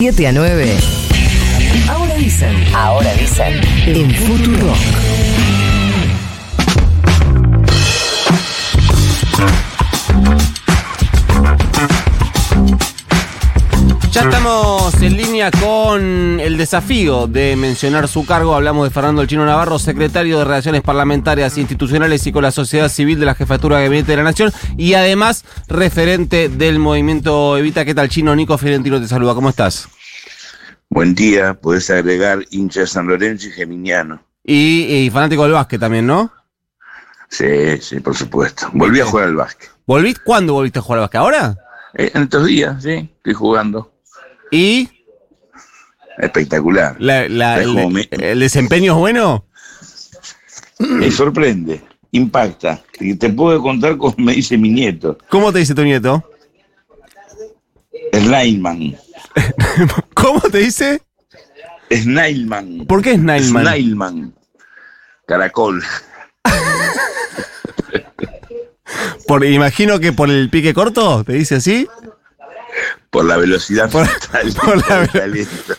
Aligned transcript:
7 0.00 0.28
a 0.28 0.32
9. 0.32 0.78
Ahora 1.90 2.14
dicen. 2.14 2.74
Ahora 2.74 3.12
dicen. 3.12 3.60
En 3.86 4.10
Futuro. 4.10 4.72
Línea 15.40 15.50
con 15.50 16.38
el 16.38 16.58
desafío 16.58 17.26
de 17.26 17.56
mencionar 17.56 18.08
su 18.08 18.26
cargo. 18.26 18.54
Hablamos 18.54 18.86
de 18.86 18.90
Fernando 18.92 19.22
El 19.22 19.28
Chino 19.28 19.46
Navarro, 19.46 19.78
secretario 19.78 20.38
de 20.38 20.44
Relaciones 20.44 20.82
Parlamentarias 20.82 21.56
Institucionales 21.56 22.26
y 22.26 22.32
con 22.32 22.42
la 22.42 22.50
Sociedad 22.50 22.90
Civil 22.90 23.18
de 23.18 23.24
la 23.24 23.34
Jefatura 23.34 23.78
de 23.78 23.84
Gabinete 23.84 24.10
de 24.10 24.16
la 24.18 24.24
Nación 24.24 24.52
y 24.76 24.92
además 24.92 25.46
referente 25.66 26.50
del 26.50 26.78
movimiento 26.78 27.56
Evita. 27.56 27.86
¿Qué 27.86 27.94
tal, 27.94 28.10
Chino? 28.10 28.36
Nico 28.36 28.58
Fiorentino 28.58 29.00
te 29.00 29.08
saluda. 29.08 29.34
¿Cómo 29.34 29.48
estás? 29.48 29.88
Buen 30.90 31.14
día, 31.14 31.54
podés 31.54 31.88
agregar 31.88 32.40
hincha 32.50 32.86
San 32.86 33.06
Lorenzo 33.06 33.48
y 33.48 33.52
Geminiano. 33.52 34.22
Y, 34.44 35.06
y 35.06 35.08
fanático 35.08 35.44
del 35.44 35.52
básquet 35.52 35.80
también, 35.80 36.06
¿no? 36.06 36.30
Sí, 37.30 37.80
sí, 37.80 38.00
por 38.00 38.14
supuesto. 38.14 38.68
Volví 38.74 39.00
a 39.00 39.06
jugar 39.06 39.28
al 39.28 39.36
básquet. 39.36 39.70
¿Volviste? 39.86 40.20
¿Cuándo 40.22 40.52
volviste 40.52 40.80
a 40.80 40.82
jugar 40.82 40.98
al 40.98 41.04
básquet? 41.04 41.20
¿Ahora? 41.20 41.56
Eh, 41.94 42.10
en 42.12 42.24
estos 42.24 42.44
días, 42.44 42.82
sí, 42.82 43.10
estoy 43.16 43.32
jugando. 43.32 43.90
¿Y 44.50 44.99
Espectacular. 46.18 46.96
la- 46.98 47.28
la- 47.28 47.60
Es 47.60 48.08
el, 48.10 48.40
desempeño 48.40 48.92
es 48.92 48.98
bueno? 48.98 49.46
Me 50.78 51.10
sorprende, 51.10 51.82
impacta. 52.12 52.82
Te, 52.98 53.14
te 53.16 53.28
puedo 53.30 53.60
contar 53.62 53.96
como 53.96 54.14
me 54.18 54.32
dice 54.34 54.56
mi 54.58 54.70
nieto, 54.70 55.16
¿Cómo 55.28 55.52
te 55.52 55.58
dice 55.60 55.74
tu 55.74 55.82
nieto? 55.84 56.24
Snailman. 58.14 58.96
¿Cómo 60.14 60.40
te 60.40 60.58
dice? 60.58 61.00
Snailman. 61.92 62.86
¿Por 62.86 63.02
qué 63.02 63.14
Snailman? 63.14 63.62
Snailman. 63.64 64.34
Caracol. 65.26 65.82
Por, 69.26 69.44
imagino 69.44 70.00
que 70.00 70.12
por 70.12 70.28
el 70.28 70.50
pique 70.50 70.74
corto, 70.74 71.22
¿te 71.22 71.34
dice 71.34 71.54
así? 71.56 71.86
Por 73.10 73.24
la 73.24 73.36
velocidad 73.36 73.90
Por- 73.90 74.06
por 74.64 74.76
la. 74.88 75.08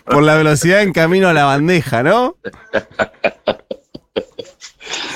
Por 0.05 0.23
la 0.23 0.35
velocidad 0.35 0.81
en 0.81 0.91
camino 0.93 1.29
a 1.29 1.33
la 1.33 1.45
bandeja, 1.45 2.03
¿no? 2.03 2.35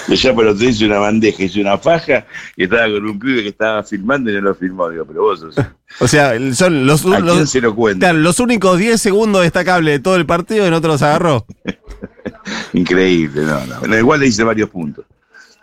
Yo 0.08 0.36
pero 0.36 0.56
te 0.56 0.66
hice 0.66 0.86
una 0.86 1.00
bandeja, 1.00 1.44
hice 1.44 1.60
una 1.60 1.78
faja 1.78 2.26
y 2.56 2.64
estaba 2.66 2.84
con 2.84 3.06
un 3.06 3.20
pibe 3.20 3.42
que 3.44 3.50
estaba 3.50 3.84
filmando 3.84 4.30
y 4.32 4.36
no 4.36 4.42
lo 4.42 4.56
filmó. 4.56 4.88
Digo, 4.90 5.04
pero 5.06 5.22
vos 5.24 5.40
sos. 5.40 5.56
O 6.00 6.08
sea, 6.10 6.34
son 6.54 6.86
los, 6.86 7.06
¿A 7.06 7.10
quién 7.22 7.26
los- 7.26 7.50
se 7.50 7.62
lo 7.62 7.74
cuenta? 7.74 8.08
claro, 8.08 8.20
los 8.20 8.40
únicos 8.42 8.78
10 8.78 9.00
segundos 9.02 9.44
destacables 9.44 9.94
de 9.96 10.00
todo 10.00 10.16
el 10.18 10.26
partido 10.26 10.68
y 10.68 10.70
no 10.70 10.82
te 10.82 10.88
los 10.88 11.02
agarró. 11.02 11.46
Increíble, 12.74 13.44
no, 13.44 13.66
no. 13.66 13.80
Bueno, 13.80 13.98
igual 13.98 14.20
le 14.20 14.28
hice 14.28 14.44
varios 14.44 14.70
puntos. 14.70 15.06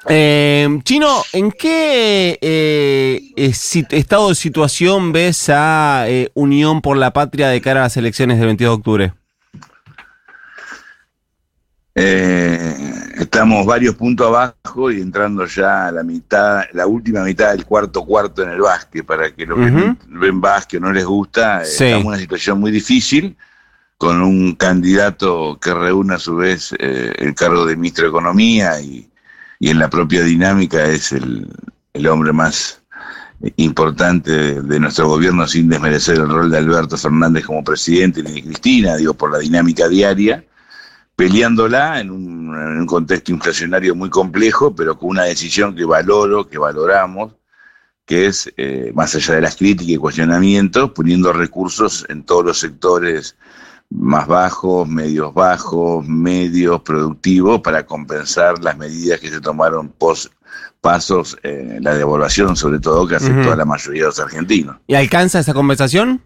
Eh, 0.08 0.80
Chino, 0.84 1.22
¿en 1.32 1.52
qué 1.52 2.38
eh, 2.40 3.20
eh, 3.36 3.52
estado 3.90 4.30
de 4.30 4.34
situación 4.34 5.12
ves 5.12 5.48
a 5.48 6.04
eh, 6.08 6.30
Unión 6.34 6.80
por 6.82 6.96
la 6.96 7.12
Patria 7.12 7.48
de 7.48 7.60
cara 7.60 7.80
a 7.80 7.84
las 7.84 7.96
elecciones 7.96 8.38
del 8.38 8.46
22 8.46 8.70
de 8.70 8.76
octubre? 8.76 9.14
Estamos 11.94 13.64
varios 13.66 13.94
puntos 13.94 14.26
abajo 14.26 14.90
y 14.90 15.00
entrando 15.00 15.46
ya 15.46 15.86
a 15.86 15.92
la 15.92 16.02
mitad, 16.02 16.62
la 16.72 16.86
última 16.86 17.22
mitad 17.22 17.52
del 17.52 17.64
cuarto 17.64 18.04
cuarto 18.04 18.42
en 18.42 18.50
el 18.50 18.60
básquet, 18.60 19.04
para 19.04 19.30
que 19.30 19.46
los 19.46 19.58
que 19.58 19.94
ven 20.08 20.40
básquet 20.40 20.80
no 20.80 20.92
les 20.92 21.04
gusta, 21.04 21.64
Sí. 21.64 21.84
estamos 21.84 22.02
en 22.02 22.08
una 22.08 22.18
situación 22.18 22.58
muy 22.60 22.70
difícil, 22.72 23.36
con 23.98 24.20
un 24.22 24.54
candidato 24.56 25.58
que 25.60 25.72
reúne 25.72 26.14
a 26.14 26.18
su 26.18 26.34
vez 26.36 26.74
el 26.78 27.34
cargo 27.34 27.64
de 27.66 27.76
ministro 27.76 28.04
de 28.04 28.08
Economía 28.10 28.80
y, 28.80 29.11
y 29.62 29.70
en 29.70 29.78
la 29.78 29.88
propia 29.88 30.24
dinámica 30.24 30.86
es 30.86 31.12
el, 31.12 31.46
el 31.92 32.06
hombre 32.08 32.32
más 32.32 32.82
importante 33.54 34.60
de, 34.60 34.80
nuestro 34.80 35.06
gobierno 35.06 35.46
sin 35.46 35.68
desmerecer 35.68 36.16
el 36.16 36.28
rol 36.28 36.50
de 36.50 36.58
Alberto 36.58 36.98
Fernández 36.98 37.46
como 37.46 37.62
presidente 37.62 38.24
ni 38.24 38.32
de 38.32 38.42
Cristina, 38.42 38.96
digo, 38.96 39.14
por 39.14 39.30
la 39.30 39.38
dinámica 39.38 39.88
diaria 39.88 40.44
peleándola 41.14 42.00
en 42.00 42.10
un, 42.10 42.52
en 42.56 42.78
un 42.78 42.86
contexto 42.86 43.30
inflacionario 43.30 43.94
muy 43.94 44.10
complejo, 44.10 44.74
pero 44.74 44.98
con 44.98 45.10
una 45.10 45.22
decisión 45.22 45.76
que 45.76 45.84
valoro, 45.84 46.48
que 46.48 46.58
valoramos, 46.58 47.36
que 48.04 48.26
es, 48.26 48.52
eh, 48.56 48.90
más 48.96 49.14
allá 49.14 49.36
de 49.36 49.42
las 49.42 49.54
críticas 49.54 49.90
y 49.90 49.96
cuestionamientos, 49.96 50.90
poniendo 50.90 51.32
recursos 51.32 52.04
en 52.08 52.24
todos 52.24 52.44
los 52.44 52.58
sectores 52.58 53.36
más 53.94 54.26
bajos, 54.26 54.88
medios 54.88 55.32
bajos, 55.34 56.06
medios 56.06 56.80
productivos, 56.82 57.60
para 57.60 57.84
compensar 57.84 58.62
las 58.62 58.76
medidas 58.78 59.20
que 59.20 59.28
se 59.30 59.40
tomaron 59.40 59.88
post 59.90 60.32
pasos, 60.80 61.36
eh, 61.44 61.78
la 61.80 61.94
devaluación 61.94 62.56
sobre 62.56 62.80
todo, 62.80 63.06
que 63.06 63.16
afectó 63.16 63.52
a 63.52 63.56
la 63.56 63.64
mayoría 63.64 64.02
de 64.02 64.06
los 64.08 64.18
argentinos. 64.20 64.76
¿Y 64.88 64.94
alcanza 64.94 65.38
esa 65.38 65.54
conversación? 65.54 66.20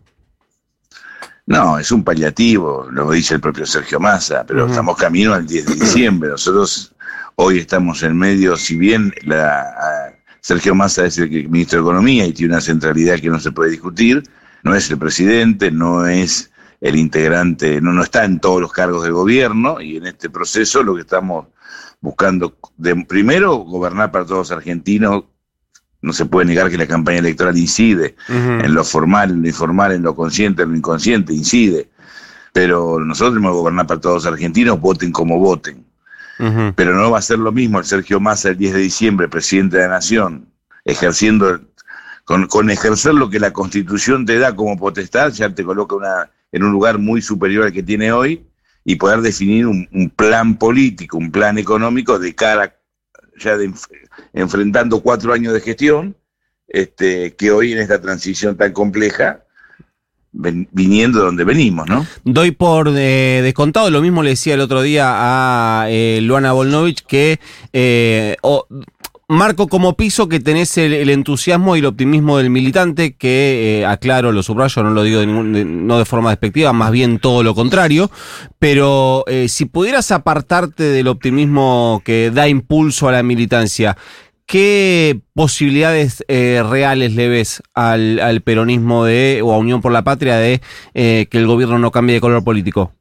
No, 1.46 1.78
es 1.78 1.92
un 1.92 2.02
paliativo, 2.02 2.88
lo 2.90 3.10
dice 3.10 3.34
el 3.34 3.40
propio 3.40 3.66
Sergio 3.66 4.00
Massa, 4.00 4.44
pero 4.46 4.66
estamos 4.66 4.96
camino 4.96 5.32
al 5.34 5.46
10 5.46 5.66
de 5.66 5.74
diciembre. 5.80 6.30
Nosotros 6.30 6.92
hoy 7.36 7.58
estamos 7.58 8.02
en 8.02 8.16
medio, 8.18 8.56
si 8.56 8.76
bien 8.76 9.12
la, 9.22 9.60
a- 9.60 10.12
Sergio 10.40 10.74
Massa 10.74 11.04
es 11.06 11.18
el 11.18 11.28
ministro 11.48 11.80
de 11.80 11.84
Economía 11.84 12.24
y 12.26 12.32
tiene 12.32 12.54
una 12.54 12.60
centralidad 12.60 13.18
que 13.20 13.28
no 13.28 13.38
se 13.40 13.50
puede 13.52 13.70
discutir, 13.72 14.22
no 14.62 14.74
es 14.74 14.90
el 14.90 14.98
presidente, 14.98 15.70
no 15.70 16.06
es 16.06 16.50
el 16.86 16.96
integrante, 16.96 17.80
no, 17.80 17.92
no 17.92 18.02
está 18.02 18.24
en 18.24 18.38
todos 18.38 18.60
los 18.60 18.72
cargos 18.72 19.02
del 19.02 19.12
gobierno 19.12 19.80
y 19.80 19.96
en 19.96 20.06
este 20.06 20.30
proceso 20.30 20.84
lo 20.84 20.94
que 20.94 21.00
estamos 21.00 21.46
buscando, 22.00 22.56
de, 22.76 22.94
primero, 23.04 23.56
gobernar 23.56 24.12
para 24.12 24.24
todos 24.24 24.38
los 24.38 24.52
argentinos. 24.52 25.24
No 26.00 26.12
se 26.12 26.26
puede 26.26 26.46
negar 26.46 26.70
que 26.70 26.78
la 26.78 26.86
campaña 26.86 27.18
electoral 27.18 27.56
incide 27.56 28.14
en 28.28 28.72
lo 28.72 28.84
formal, 28.84 29.30
en 29.30 29.42
lo 29.42 29.48
informal, 29.48 29.92
en 29.92 30.02
lo 30.02 30.14
consciente, 30.14 30.62
en 30.62 30.70
lo 30.70 30.76
inconsciente, 30.76 31.32
incide. 31.32 31.90
Pero 32.52 33.00
nosotros 33.00 33.34
tenemos 33.34 33.52
que 33.52 33.58
gobernar 33.58 33.86
para 33.88 34.00
todos 34.00 34.24
los 34.24 34.32
argentinos, 34.32 34.80
voten 34.80 35.10
como 35.10 35.40
voten. 35.40 35.84
Pero 36.76 36.94
no 36.94 37.10
va 37.10 37.18
a 37.18 37.22
ser 37.22 37.40
lo 37.40 37.50
mismo 37.50 37.80
el 37.80 37.84
Sergio 37.86 38.20
Massa 38.20 38.50
el 38.50 38.58
10 38.58 38.74
de 38.74 38.80
diciembre, 38.80 39.28
presidente 39.28 39.78
de 39.78 39.84
la 39.84 39.94
Nación, 39.94 40.46
ejerciendo, 40.84 41.58
con, 42.24 42.46
con 42.46 42.70
ejercer 42.70 43.14
lo 43.14 43.28
que 43.28 43.40
la 43.40 43.52
Constitución 43.52 44.26
te 44.26 44.38
da 44.38 44.54
como 44.54 44.78
potestad, 44.78 45.32
ya 45.32 45.52
te 45.52 45.64
coloca 45.64 45.96
una, 45.96 46.30
en 46.52 46.62
un 46.62 46.72
lugar 46.72 46.98
muy 46.98 47.22
superior 47.22 47.64
al 47.64 47.72
que 47.72 47.82
tiene 47.82 48.12
hoy, 48.12 48.46
y 48.84 48.96
poder 48.96 49.20
definir 49.20 49.66
un, 49.66 50.12
plan 50.14 50.56
político, 50.56 51.18
un 51.18 51.32
plan 51.32 51.58
económico 51.58 52.20
de 52.20 52.34
cara, 52.34 52.76
ya 53.36 53.56
enfrentando 54.32 55.00
cuatro 55.00 55.32
años 55.32 55.52
de 55.52 55.60
gestión, 55.60 56.16
este, 56.68 57.34
que 57.34 57.50
hoy 57.50 57.72
en 57.72 57.78
esta 57.78 58.00
transición 58.00 58.56
tan 58.56 58.72
compleja, 58.72 59.42
viniendo 60.32 61.18
de 61.18 61.24
donde 61.24 61.44
venimos, 61.44 61.88
¿no? 61.88 62.06
Doy 62.24 62.50
por 62.50 62.88
eh, 62.94 63.40
descontado, 63.42 63.90
lo 63.90 64.02
mismo 64.02 64.22
le 64.22 64.30
decía 64.30 64.54
el 64.54 64.60
otro 64.60 64.82
día 64.82 65.14
a 65.14 65.86
eh, 65.88 66.20
Luana 66.22 66.52
Volnovich, 66.52 67.04
que 67.06 67.40
eh, 67.72 68.36
marco 69.28 69.66
como 69.66 69.96
piso 69.96 70.28
que 70.28 70.40
tenés 70.40 70.78
el, 70.78 71.10
entusiasmo 71.10 71.74
y 71.74 71.80
el 71.80 71.86
optimismo 71.86 72.38
del 72.38 72.50
militante, 72.50 73.14
que 73.14 73.80
eh, 73.80 73.86
aclaro, 73.86 74.30
lo 74.32 74.42
subrayo, 74.42 74.82
no 74.82 74.90
lo 74.90 75.02
digo 75.02 75.20
de 75.20 75.26
ningún- 75.26 75.86
no 75.86 75.98
de 75.98 76.04
forma 76.04 76.30
despectiva, 76.30 76.72
más 76.72 76.92
bien 76.92 77.18
todo 77.18 77.42
lo 77.42 77.54
contrario, 77.54 78.10
pero 78.58 79.24
eh, 79.26 79.48
si 79.48 79.64
pudieras 79.64 80.12
apartarte 80.12 80.84
del 80.84 81.08
optimismo 81.08 82.02
que 82.04 82.30
da 82.30 82.48
impulso 82.48 83.08
a 83.08 83.12
la 83.12 83.22
militancia, 83.22 83.96
¿Qué 84.48 85.22
posibilidades 85.34 86.24
eh, 86.28 86.62
reales 86.64 87.16
le 87.16 87.26
ves 87.28 87.64
al, 87.74 88.20
al 88.20 88.42
peronismo 88.42 89.04
de, 89.04 89.40
o 89.42 89.52
a 89.52 89.58
Unión 89.58 89.80
por 89.80 89.90
la 89.90 90.04
Patria 90.04 90.36
de 90.36 90.60
que 90.94 91.28
el 91.32 91.48
gobierno 91.48 91.80
no 91.80 91.90
cambie 91.90 92.14
de 92.14 92.20
color 92.20 92.44
político? 92.44 92.92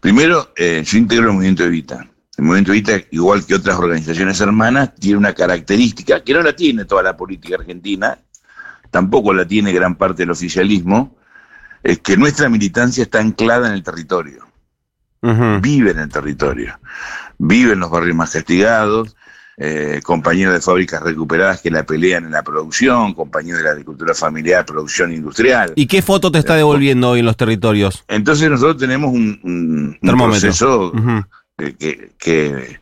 Primero, 0.00 0.52
yo 0.56 0.98
integro 0.98 1.28
el 1.28 1.34
movimiento 1.34 1.62
Evita. 1.62 2.10
El 2.40 2.46
movimiento 2.46 2.72
Evita, 2.72 2.92
igual 3.10 3.44
que 3.44 3.54
otras 3.54 3.76
organizaciones 3.78 4.40
hermanas, 4.40 4.94
tiene 4.94 5.18
una 5.18 5.34
característica 5.34 6.24
que 6.24 6.32
no 6.32 6.40
la 6.40 6.54
tiene 6.56 6.86
toda 6.86 7.02
la 7.02 7.14
política 7.14 7.56
argentina, 7.56 8.16
tampoco 8.90 9.34
la 9.34 9.44
tiene 9.46 9.74
gran 9.74 9.94
parte 9.94 10.22
del 10.22 10.30
oficialismo, 10.30 11.18
es 11.82 11.98
que 11.98 12.16
nuestra 12.16 12.48
militancia 12.48 13.02
está 13.02 13.18
anclada 13.20 13.68
en 13.68 13.74
el 13.74 13.82
territorio, 13.82 14.46
vive 15.60 15.90
en 15.90 15.98
el 15.98 16.08
territorio, 16.08 16.80
vive 17.36 17.74
en 17.74 17.80
los 17.80 17.90
barrios 17.90 18.16
más 18.16 18.30
castigados, 18.30 19.14
eh, 19.58 20.00
compañeros 20.02 20.54
de 20.54 20.62
fábricas 20.62 21.02
recuperadas 21.02 21.60
que 21.60 21.70
la 21.70 21.84
pelean 21.84 22.24
en 22.24 22.30
la 22.30 22.42
producción, 22.42 23.12
compañeros 23.12 23.58
de 23.58 23.64
la 23.66 23.72
agricultura 23.72 24.14
familiar, 24.14 24.64
producción 24.64 25.12
industrial. 25.12 25.74
¿Y 25.76 25.86
qué 25.86 26.00
foto 26.00 26.32
te 26.32 26.38
está 26.38 26.54
devolviendo 26.54 27.10
hoy 27.10 27.20
en 27.20 27.26
los 27.26 27.36
territorios? 27.36 28.02
Entonces 28.08 28.48
nosotros 28.48 28.78
tenemos 28.78 29.10
un, 29.12 29.38
un- 29.42 29.52
un 29.90 29.98
Termómetro. 30.00 30.40
proceso 30.40 30.92
que- 32.18 32.80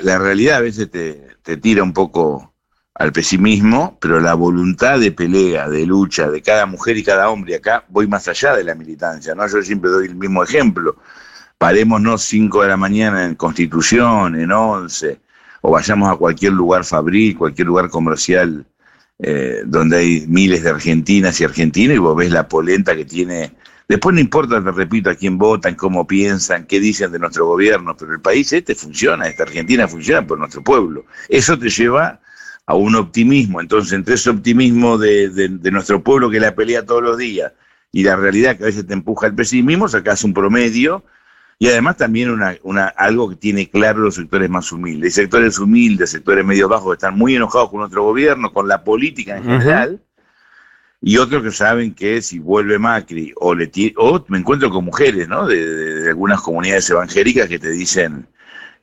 la 0.00 0.18
realidad 0.18 0.58
a 0.58 0.60
veces 0.60 0.90
te, 0.90 1.28
te 1.42 1.56
tira 1.56 1.82
un 1.82 1.92
poco 1.92 2.52
al 2.94 3.12
pesimismo, 3.12 3.98
pero 4.00 4.20
la 4.20 4.34
voluntad 4.34 4.98
de 5.00 5.12
pelea, 5.12 5.68
de 5.68 5.86
lucha 5.86 6.30
de 6.30 6.42
cada 6.42 6.66
mujer 6.66 6.96
y 6.96 7.02
cada 7.04 7.30
hombre, 7.30 7.56
acá 7.56 7.84
voy 7.88 8.06
más 8.06 8.28
allá 8.28 8.54
de 8.54 8.64
la 8.64 8.74
militancia, 8.74 9.34
¿no? 9.34 9.46
Yo 9.48 9.62
siempre 9.62 9.90
doy 9.90 10.06
el 10.06 10.14
mismo 10.14 10.42
ejemplo. 10.44 10.96
Parémonos 11.58 12.22
5 12.22 12.62
de 12.62 12.68
la 12.68 12.76
mañana 12.76 13.24
en 13.24 13.34
Constitución, 13.34 14.36
en 14.36 14.52
11, 14.52 15.20
o 15.62 15.70
vayamos 15.70 16.12
a 16.12 16.16
cualquier 16.16 16.52
lugar 16.52 16.84
fabril, 16.84 17.36
cualquier 17.38 17.68
lugar 17.68 17.88
comercial 17.88 18.66
eh, 19.18 19.62
donde 19.64 19.98
hay 19.98 20.26
miles 20.28 20.62
de 20.62 20.70
argentinas 20.70 21.40
y 21.40 21.44
argentinos 21.44 21.96
y 21.96 21.98
vos 21.98 22.16
ves 22.16 22.30
la 22.30 22.48
polenta 22.48 22.96
que 22.96 23.04
tiene. 23.04 23.52
Después 23.92 24.14
no 24.14 24.20
importa, 24.22 24.64
te 24.64 24.70
repito, 24.70 25.10
a 25.10 25.14
quién 25.14 25.36
votan, 25.36 25.74
cómo 25.74 26.06
piensan, 26.06 26.64
qué 26.64 26.80
dicen 26.80 27.12
de 27.12 27.18
nuestro 27.18 27.44
gobierno, 27.44 27.94
pero 27.94 28.14
el 28.14 28.22
país 28.22 28.50
este 28.54 28.74
funciona, 28.74 29.28
esta 29.28 29.42
Argentina 29.42 29.86
funciona 29.86 30.26
por 30.26 30.38
nuestro 30.38 30.62
pueblo. 30.62 31.04
Eso 31.28 31.58
te 31.58 31.68
lleva 31.68 32.18
a 32.64 32.74
un 32.74 32.96
optimismo. 32.96 33.60
Entonces, 33.60 33.92
entre 33.92 34.14
ese 34.14 34.30
optimismo 34.30 34.96
de, 34.96 35.28
de, 35.28 35.70
nuestro 35.70 36.02
pueblo 36.02 36.30
que 36.30 36.40
la 36.40 36.54
pelea 36.54 36.86
todos 36.86 37.02
los 37.02 37.18
días 37.18 37.52
y 37.92 38.02
la 38.02 38.16
realidad 38.16 38.56
que 38.56 38.62
a 38.62 38.66
veces 38.68 38.86
te 38.86 38.94
empuja 38.94 39.26
al 39.26 39.34
pesimismo, 39.34 39.86
sacas 39.86 40.24
un 40.24 40.32
promedio 40.32 41.04
y 41.58 41.68
además 41.68 41.98
también 41.98 42.30
una, 42.30 42.56
una, 42.62 42.86
algo 42.86 43.28
que 43.28 43.36
tiene 43.36 43.68
claro 43.68 43.98
los 43.98 44.14
sectores 44.14 44.48
más 44.48 44.72
humildes. 44.72 45.12
Sectores 45.12 45.58
humildes, 45.58 46.08
sectores 46.08 46.46
medios 46.46 46.70
bajos 46.70 46.94
están 46.94 47.18
muy 47.18 47.36
enojados 47.36 47.68
con 47.68 47.80
nuestro 47.80 48.04
gobierno, 48.04 48.54
con 48.54 48.68
la 48.68 48.84
política 48.84 49.36
en 49.36 49.44
general, 49.44 50.00
y 51.04 51.16
otros 51.18 51.42
que 51.42 51.50
saben 51.50 51.94
que 51.94 52.22
si 52.22 52.38
vuelve 52.38 52.78
Macri 52.78 53.32
o, 53.36 53.54
le 53.54 53.70
o 53.96 54.24
me 54.28 54.38
encuentro 54.38 54.70
con 54.70 54.84
mujeres 54.84 55.28
¿no? 55.28 55.46
de, 55.46 56.08
algunas 56.08 56.40
comunidades 56.40 56.88
evangélicas 56.90 57.48
que 57.48 57.58
te 57.58 57.70
dicen, 57.70 58.28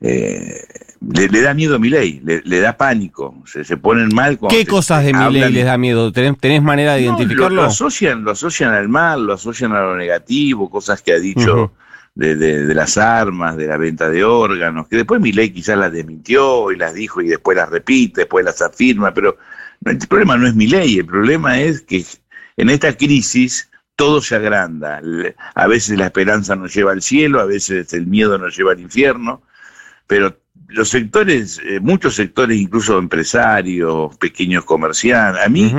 eh, 0.01 0.61
le, 0.99 1.41
da 1.41 1.53
miedo 1.53 1.77
a 1.77 1.79
mi 1.79 1.89
ley, 1.89 2.21
le, 2.23 2.59
da 2.59 2.75
pánico, 2.75 3.41
se, 3.45 3.63
se 3.63 3.77
ponen 3.77 4.09
mal. 4.13 4.37
¿Qué 4.49 4.65
cosas 4.65 5.05
de 5.05 5.13
mi 5.13 5.31
ley 5.31 5.49
les 5.49 5.65
da 5.65 5.77
miedo? 5.77 6.11
¿Tenés, 6.11 6.61
manera 6.61 6.95
de 6.95 7.03
identificarlo? 7.03 7.55
Lo, 7.55 7.63
asocian, 7.63 8.25
lo 8.25 8.31
asocian 8.31 8.73
al 8.73 8.89
mal, 8.89 9.25
lo 9.25 9.33
asocian 9.33 9.71
a 9.71 9.79
lo 9.79 9.95
negativo, 9.95 10.69
cosas 10.69 11.01
que 11.01 11.13
ha 11.13 11.19
dicho 11.19 11.71
de, 12.15 12.35
de, 12.35 12.75
las 12.75 12.97
armas, 12.97 13.55
de 13.55 13.67
la 13.67 13.77
venta 13.77 14.09
de 14.09 14.25
órganos, 14.25 14.89
que 14.89 14.97
después 14.97 15.21
mi 15.21 15.31
ley 15.31 15.51
quizás 15.51 15.77
las 15.77 15.93
desmintió 15.93 16.69
y 16.73 16.75
las 16.75 16.93
dijo 16.93 17.21
y 17.21 17.29
después 17.29 17.55
las 17.55 17.69
repite, 17.69 18.21
después 18.21 18.43
las 18.43 18.61
afirma, 18.61 19.13
pero 19.13 19.37
el 19.85 19.97
problema 20.07 20.37
no 20.37 20.47
es 20.47 20.55
mi 20.55 20.67
ley, 20.67 20.99
el 20.99 21.05
problema 21.05 21.59
es 21.59 21.81
que 21.81 22.05
en 22.57 22.69
esta 22.69 22.95
crisis 22.95 23.69
todo 23.95 24.21
se 24.21 24.35
agranda. 24.35 25.01
A 25.55 25.67
veces 25.67 25.97
la 25.97 26.05
esperanza 26.05 26.55
nos 26.55 26.73
lleva 26.73 26.91
al 26.91 27.01
cielo, 27.01 27.39
a 27.39 27.45
veces 27.45 27.93
el 27.93 28.07
miedo 28.07 28.37
nos 28.37 28.55
lleva 28.55 28.71
al 28.71 28.79
infierno, 28.79 29.41
pero 30.07 30.37
los 30.67 30.89
sectores, 30.89 31.59
eh, 31.65 31.79
muchos 31.79 32.15
sectores, 32.15 32.57
incluso 32.57 32.97
empresarios, 32.97 34.15
pequeños 34.17 34.63
comerciantes, 34.65 35.43
a 35.45 35.49
mí 35.49 35.73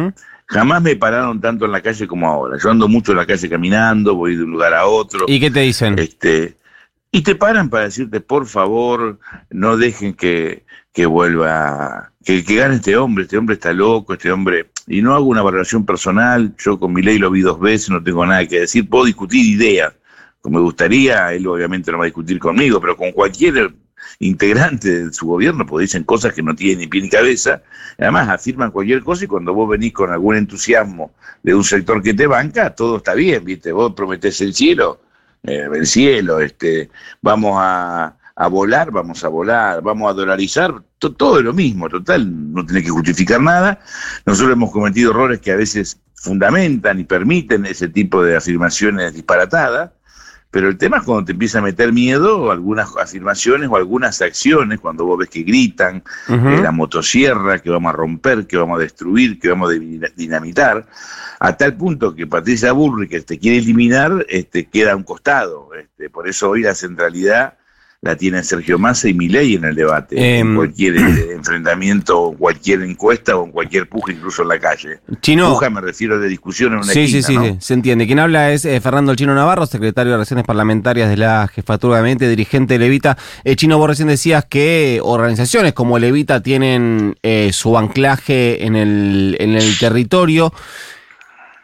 jamás 0.47 0.83
me 0.83 0.97
pararon 0.97 1.41
tanto 1.41 1.65
en 1.65 1.73
la 1.73 1.81
calle 1.81 2.07
como 2.07 2.29
ahora. 2.29 2.59
Yo 2.63 2.71
ando 2.71 2.89
mucho 2.89 3.13
en 3.13 3.19
la 3.19 3.27
calle 3.27 3.49
caminando, 3.49 4.15
voy 4.15 4.37
de 4.37 4.45
un 4.45 4.51
lugar 4.51 4.75
a 4.75 4.87
otro. 4.87 5.27
¿Y 5.29 5.39
qué 5.41 5.51
te 5.51 5.61
dicen? 5.61 5.99
Este, 5.99 6.57
y 7.13 7.23
te 7.23 7.35
paran 7.35 7.71
para 7.71 7.85
decirte, 7.85 8.21
por 8.21 8.47
favor, 8.47 9.19
no 9.51 9.77
dejen 9.77 10.15
que, 10.15 10.65
que 10.93 11.07
vuelva, 11.07 12.13
que, 12.25 12.45
que 12.45 12.57
gane 12.57 12.77
este 12.77 12.97
hombre, 12.97 13.25
este 13.25 13.39
hombre 13.39 13.55
está 13.55 13.73
loco, 13.73 14.15
este 14.15 14.31
hombre... 14.31 14.71
Y 14.87 15.03
no 15.03 15.15
hago 15.15 15.27
una 15.27 15.43
valoración 15.43 15.87
personal, 15.87 16.53
yo 16.59 16.79
con 16.79 16.93
mi 16.93 17.01
ley 17.01 17.19
lo 17.19 17.31
vi 17.31 17.43
dos 17.43 17.61
veces, 17.61 17.91
no 17.91 18.03
tengo 18.03 18.27
nada 18.27 18.45
que 18.47 18.61
decir, 18.61 18.89
puedo 18.89 19.05
discutir 19.05 19.47
ideas, 19.47 19.95
como 20.41 20.59
me 20.59 20.65
gustaría, 20.65 21.33
él 21.33 21.47
obviamente 21.47 21.93
no 21.93 21.99
va 21.99 22.05
a 22.05 22.07
discutir 22.07 22.41
conmigo, 22.41 22.81
pero 22.81 22.97
con 22.97 23.13
cualquier 23.13 23.73
integrante 24.19 25.05
de 25.05 25.13
su 25.13 25.27
gobierno, 25.27 25.65
porque 25.65 25.83
dicen 25.83 26.03
cosas 26.03 26.33
que 26.33 26.43
no 26.43 26.55
tienen 26.57 26.79
ni 26.79 26.87
pie 26.89 27.03
ni 27.03 27.09
cabeza, 27.11 27.63
además 27.99 28.29
afirman 28.29 28.71
cualquier 28.73 29.03
cosa 29.03 29.25
y 29.25 29.29
cuando 29.29 29.55
vos 29.55 29.69
venís 29.69 29.93
con 29.93 30.11
algún 30.11 30.37
entusiasmo 30.37 31.13
de 31.43 31.55
un 31.55 31.63
sector 31.63 32.03
que 32.03 32.15
te 32.15 32.27
banca, 32.27 32.75
todo 32.75 32.97
está 32.97 33.15
bien, 33.15 33.45
¿viste? 33.45 33.71
Vos 33.73 33.93
prometés 33.95 34.41
el 34.41 34.55
cielo, 34.55 35.01
eh, 35.43 35.69
el 35.73 35.87
cielo, 35.87 36.41
este, 36.41 36.91
vamos 37.23 37.55
a, 37.57 38.17
a, 38.41 38.49
volar, 38.49 38.91
vamos 38.91 39.23
a 39.23 39.29
volar, 39.29 39.83
vamos 39.83 40.11
a 40.11 40.15
dolarizar, 40.15 40.83
todo 40.99 41.39
es 41.39 41.45
lo 41.45 41.53
mismo, 41.53 41.91
total, 41.91 42.53
no 42.55 42.65
tenés 42.65 42.85
que 42.85 42.91
justificar 42.91 43.41
nada. 43.41 43.81
Nosotros 44.25 44.55
hemos 44.55 44.73
cometido 44.73 45.11
errores 45.11 45.41
que 45.41 45.53
a 45.53 45.57
veces 45.57 46.01
fundamentan 46.15 46.99
y 46.99 47.05
permiten 47.05 47.67
ese 47.67 47.89
tipo 47.89 48.23
de 48.23 48.37
afirmaciones 48.37 49.13
disparatadas, 49.13 49.91
pero 50.51 50.69
el 50.69 50.79
tema 50.79 50.97
es 50.97 51.05
cuando 51.05 51.27
te 51.27 51.33
empieza 51.33 51.59
a 51.59 51.63
meter 51.63 51.93
miedo, 51.93 52.51
algunas 52.51 52.97
afirmaciones 52.97 53.69
o 53.69 53.77
algunas 53.77 54.23
acciones, 54.23 54.81
cuando 54.81 55.05
vos 55.05 55.19
ves 55.19 55.29
que 55.29 55.43
gritan, 55.43 56.03
eh, 56.29 56.61
la 56.63 56.73
motosierra, 56.73 57.59
que 57.59 57.69
vamos 57.69 57.91
a 57.91 57.97
romper, 57.97 58.47
que 58.47 58.57
vamos 58.57 58.79
a 58.79 58.83
destruir, 58.83 59.39
que 59.39 59.51
vamos 59.51 59.71
a 59.71 59.75
dinamitar, 60.17 60.87
a 61.39 61.57
tal 61.59 61.77
punto 61.77 62.15
que 62.15 62.27
Patricia 62.27 62.73
Burri, 62.73 63.07
que 63.07 63.21
te 63.21 63.39
quiere 63.39 63.59
eliminar, 63.59 64.25
este, 64.31 64.67
queda 64.67 64.93
a 64.93 64.97
un 64.97 65.05
costado. 65.05 65.69
Este, 65.79 66.09
por 66.09 66.27
eso 66.27 66.51
hoy 66.51 66.63
la 66.63 66.75
centralidad 66.75 67.60
la 68.03 68.17
tiene 68.17 68.43
Sergio 68.43 68.79
Massa 68.79 69.11
y 69.11 69.15
Milei 69.15 69.57
en 69.57 69.65
el 69.65 69.75
debate, 69.75 70.17
en 70.17 70.47
em, 70.47 70.57
cualquier 70.57 70.97
eh, 70.97 71.33
enfrentamiento, 71.35 72.35
cualquier 72.39 72.81
encuesta 72.81 73.37
o 73.37 73.45
en 73.45 73.53
cualquier 73.53 73.91
puja, 73.91 74.13
incluso 74.13 74.41
en 74.41 74.49
la 74.49 74.59
calle. 74.59 75.01
Chino, 75.21 75.51
puja 75.51 75.69
me 75.69 75.83
refiero 75.83 76.19
de 76.19 76.29
discusión 76.29 76.73
en 76.73 76.79
una 76.79 76.93
Sí, 76.93 77.09
sí, 77.09 77.23
sí, 77.23 77.37
se 77.59 77.75
entiende. 77.75 78.07
Quien 78.07 78.19
habla 78.19 78.53
es 78.53 78.65
eh, 78.65 78.81
Fernando 78.81 79.13
El 79.13 79.19
Chino 79.19 79.35
Navarro, 79.35 79.67
secretario 79.67 80.13
de 80.13 80.17
Relaciones 80.17 80.47
Parlamentarias 80.47 81.11
de 81.11 81.19
la 81.19 81.47
Jefatura 81.49 81.97
de 81.97 82.01
Gabinete, 82.01 82.29
dirigente 82.29 82.75
de 82.75 82.79
Levita. 82.79 83.19
Eh, 83.45 83.55
Chino, 83.55 83.77
vos 83.77 83.89
recién 83.89 84.09
decías 84.09 84.47
que 84.47 85.01
organizaciones 85.03 85.75
como 85.75 85.99
Levita 85.99 86.43
tienen 86.43 87.17
su 87.53 87.77
anclaje 87.77 88.65
en 88.65 88.77
el, 88.77 89.37
en 89.41 89.57
el 89.57 89.79
territorio. 89.79 90.55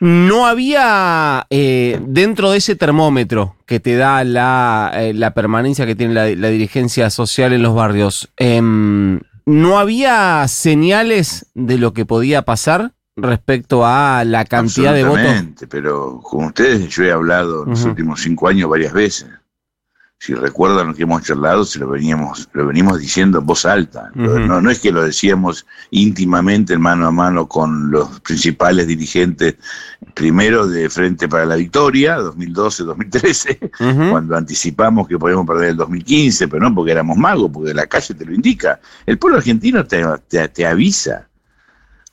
No 0.01 0.47
había 0.47 1.47
eh, 1.51 1.99
dentro 2.07 2.51
de 2.51 2.59
ese 2.59 2.77
termómetro 2.77 3.57
que 3.67 3.81
te 3.81 3.97
da 3.97 4.25
la, 4.25 4.93
eh, 4.95 5.15
la 5.15 5.33
permanencia 5.33 5.87
que 5.87 5.95
tiene 5.95 6.15
la, 6.15 6.49
dirigencia 6.49 7.11
social 7.11 7.53
en 7.53 7.63
los 7.63 7.75
barrios, 7.75 8.31
em, 8.37 9.21
¿no 9.47 9.79
había 9.79 10.47
señales 10.49 11.47
de 11.55 11.79
lo 11.79 11.93
que 11.93 12.05
podía 12.05 12.43
pasar 12.43 12.93
respecto 13.17 13.87
a 13.87 14.25
la 14.25 14.45
cantidad 14.45 14.93
de 14.93 15.05
votos? 15.05 15.67
Pero 15.71 16.21
con 16.23 16.47
ustedes 16.47 16.89
yo 16.89 17.05
he 17.05 17.13
hablado 17.13 17.65
en 17.65 17.71
los 17.71 17.85
últimos 17.85 18.21
cinco 18.21 18.49
años 18.49 18.69
varias 18.69 18.93
veces 18.93 19.27
si 20.19 20.35
recuerdan 20.35 20.89
lo 20.89 20.95
que 20.95 21.03
hemos 21.03 21.23
charlado, 21.23 21.65
se 21.65 21.79
lo 21.79 21.89
veníamos, 21.91 22.49
lo 22.53 22.67
venimos 22.67 22.99
diciendo 22.99 23.39
en 23.39 23.47
voz 23.47 23.67
alta. 23.67 24.11
no, 24.15 24.61
no 24.61 24.71
es 24.71 24.81
que 24.81 24.91
lo 24.91 25.05
decíamos 25.05 25.67
íntimamente, 25.91 26.77
mano 26.79 27.07
a 27.07 27.11
mano 27.11 27.47
con 27.47 27.91
los 27.91 28.21
principales 28.21 28.87
dirigentes, 28.87 29.57
primero 30.15 30.67
de 30.67 30.89
Frente 30.89 31.29
para 31.29 31.45
la 31.45 31.57
Victoria, 31.57 32.19
2012-2013, 32.19 34.11
cuando 34.11 34.37
anticipamos 34.37 35.07
que 35.07 35.19
podíamos 35.19 35.47
perder 35.47 35.71
el 35.71 35.77
2015, 35.77 36.49
pero 36.49 36.63
no 36.63 36.75
porque 36.75 36.93
éramos 36.93 37.19
magos, 37.19 37.51
porque 37.53 37.75
la 37.75 37.87
calle 37.87 38.15
te 38.15 38.25
lo 38.25 38.33
indica. 38.33 38.81
El 39.05 39.19
pueblo 39.19 39.37
argentino 39.37 39.85
te, 39.85 40.03
te 40.49 40.67
avisa. 40.67 41.29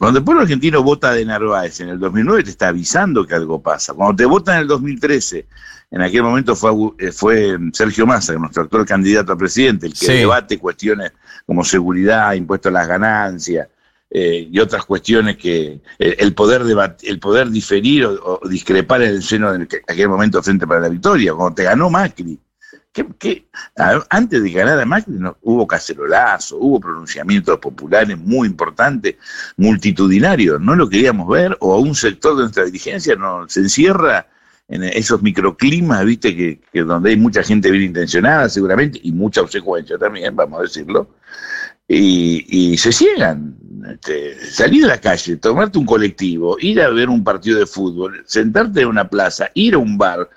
Cuando 0.03 0.19
el 0.19 0.25
pueblo 0.25 0.41
argentino 0.41 0.83
vota 0.83 1.13
de 1.13 1.23
Narváez 1.23 1.79
en 1.79 1.87
el 1.87 1.97
2009 1.97 2.43
te 2.43 2.49
está 2.49 2.67
avisando 2.67 3.25
que 3.25 3.35
algo 3.35 3.61
pasa. 3.61 3.93
Cuando 3.93 4.17
te 4.17 4.25
vota 4.25 4.53
en 4.53 4.63
el 4.63 4.67
2013 4.67 5.45
en 5.91 6.01
aquel 6.01 6.23
momento 6.23 6.57
fue, 6.57 6.71
eh, 6.97 7.13
fue 7.13 7.57
Sergio 7.71 8.05
Massa, 8.05 8.33
nuestro 8.33 8.63
actual 8.63 8.85
candidato 8.85 9.31
a 9.31 9.37
presidente, 9.37 9.85
el 9.85 9.93
que 9.93 10.11
debate 10.11 10.59
cuestiones 10.59 11.13
como 11.45 11.63
seguridad, 11.63 12.33
impuestos 12.33 12.69
a 12.69 12.73
las 12.73 12.87
ganancias 12.89 13.69
eh, 14.09 14.49
y 14.51 14.59
otras 14.59 14.83
cuestiones 14.83 15.37
que 15.37 15.79
el, 15.97 16.33
poder 16.33 16.63
el 17.03 17.19
poder 17.21 17.49
diferir 17.49 18.05
o, 18.05 18.41
discrepar 18.43 19.03
en 19.03 19.09
el 19.11 19.23
seno 19.23 19.53
de 19.53 19.65
aquel 19.87 20.09
momento 20.09 20.43
frente 20.43 20.67
para 20.67 20.81
la 20.81 20.89
victoria, 20.89 21.33
cuando 21.33 21.55
te 21.55 21.63
ganó 21.63 21.89
Macri. 21.89 22.37
Que 22.93 23.47
antes 24.09 24.43
de 24.43 24.51
ganar 24.51 24.79
a 24.79 24.85
Macri 24.85 25.15
no, 25.15 25.35
hubo 25.41 25.65
cacerolazo, 25.65 26.57
hubo 26.57 26.79
pronunciamientos 26.79 27.57
populares 27.57 28.17
muy 28.17 28.47
importantes, 28.47 29.15
multitudinarios, 29.57 30.61
no 30.61 30.75
lo 30.75 30.87
queríamos 30.87 31.27
ver, 31.27 31.57
o 31.59 31.73
a 31.73 31.79
un 31.79 31.95
sector 31.95 32.35
de 32.35 32.43
nuestra 32.43 32.65
dirigencia 32.65 33.15
no, 33.15 33.49
se 33.49 33.61
encierra 33.61 34.27
en 34.67 34.83
esos 34.83 35.21
microclimas, 35.21 36.05
viste, 36.05 36.35
que, 36.35 36.83
donde 36.83 37.09
hay 37.09 37.17
mucha 37.17 37.43
gente 37.43 37.71
bien 37.71 37.83
intencionada 37.83 38.47
seguramente, 38.47 38.99
y 39.01 39.11
mucha 39.11 39.41
obsecuencia 39.41 39.97
también, 39.97 40.35
vamos 40.35 40.59
a 40.59 40.63
decirlo, 40.63 41.09
y, 41.87 42.77
se 42.77 42.91
ciegan. 42.91 43.57
Este, 43.91 44.39
salir 44.49 44.85
a 44.85 44.89
la 44.89 45.01
calle, 45.01 45.35
tomarte 45.35 45.77
un 45.77 45.85
colectivo, 45.85 46.55
ir 46.59 46.81
a 46.81 46.89
ver 46.89 47.09
un 47.09 47.21
partido 47.21 47.59
de 47.59 47.65
fútbol, 47.65 48.23
sentarte 48.25 48.81
en 48.81 48.87
una 48.87 49.09
plaza, 49.09 49.49
ir 49.55 49.73
a 49.73 49.77
un 49.77 49.97
bar, 49.97 50.29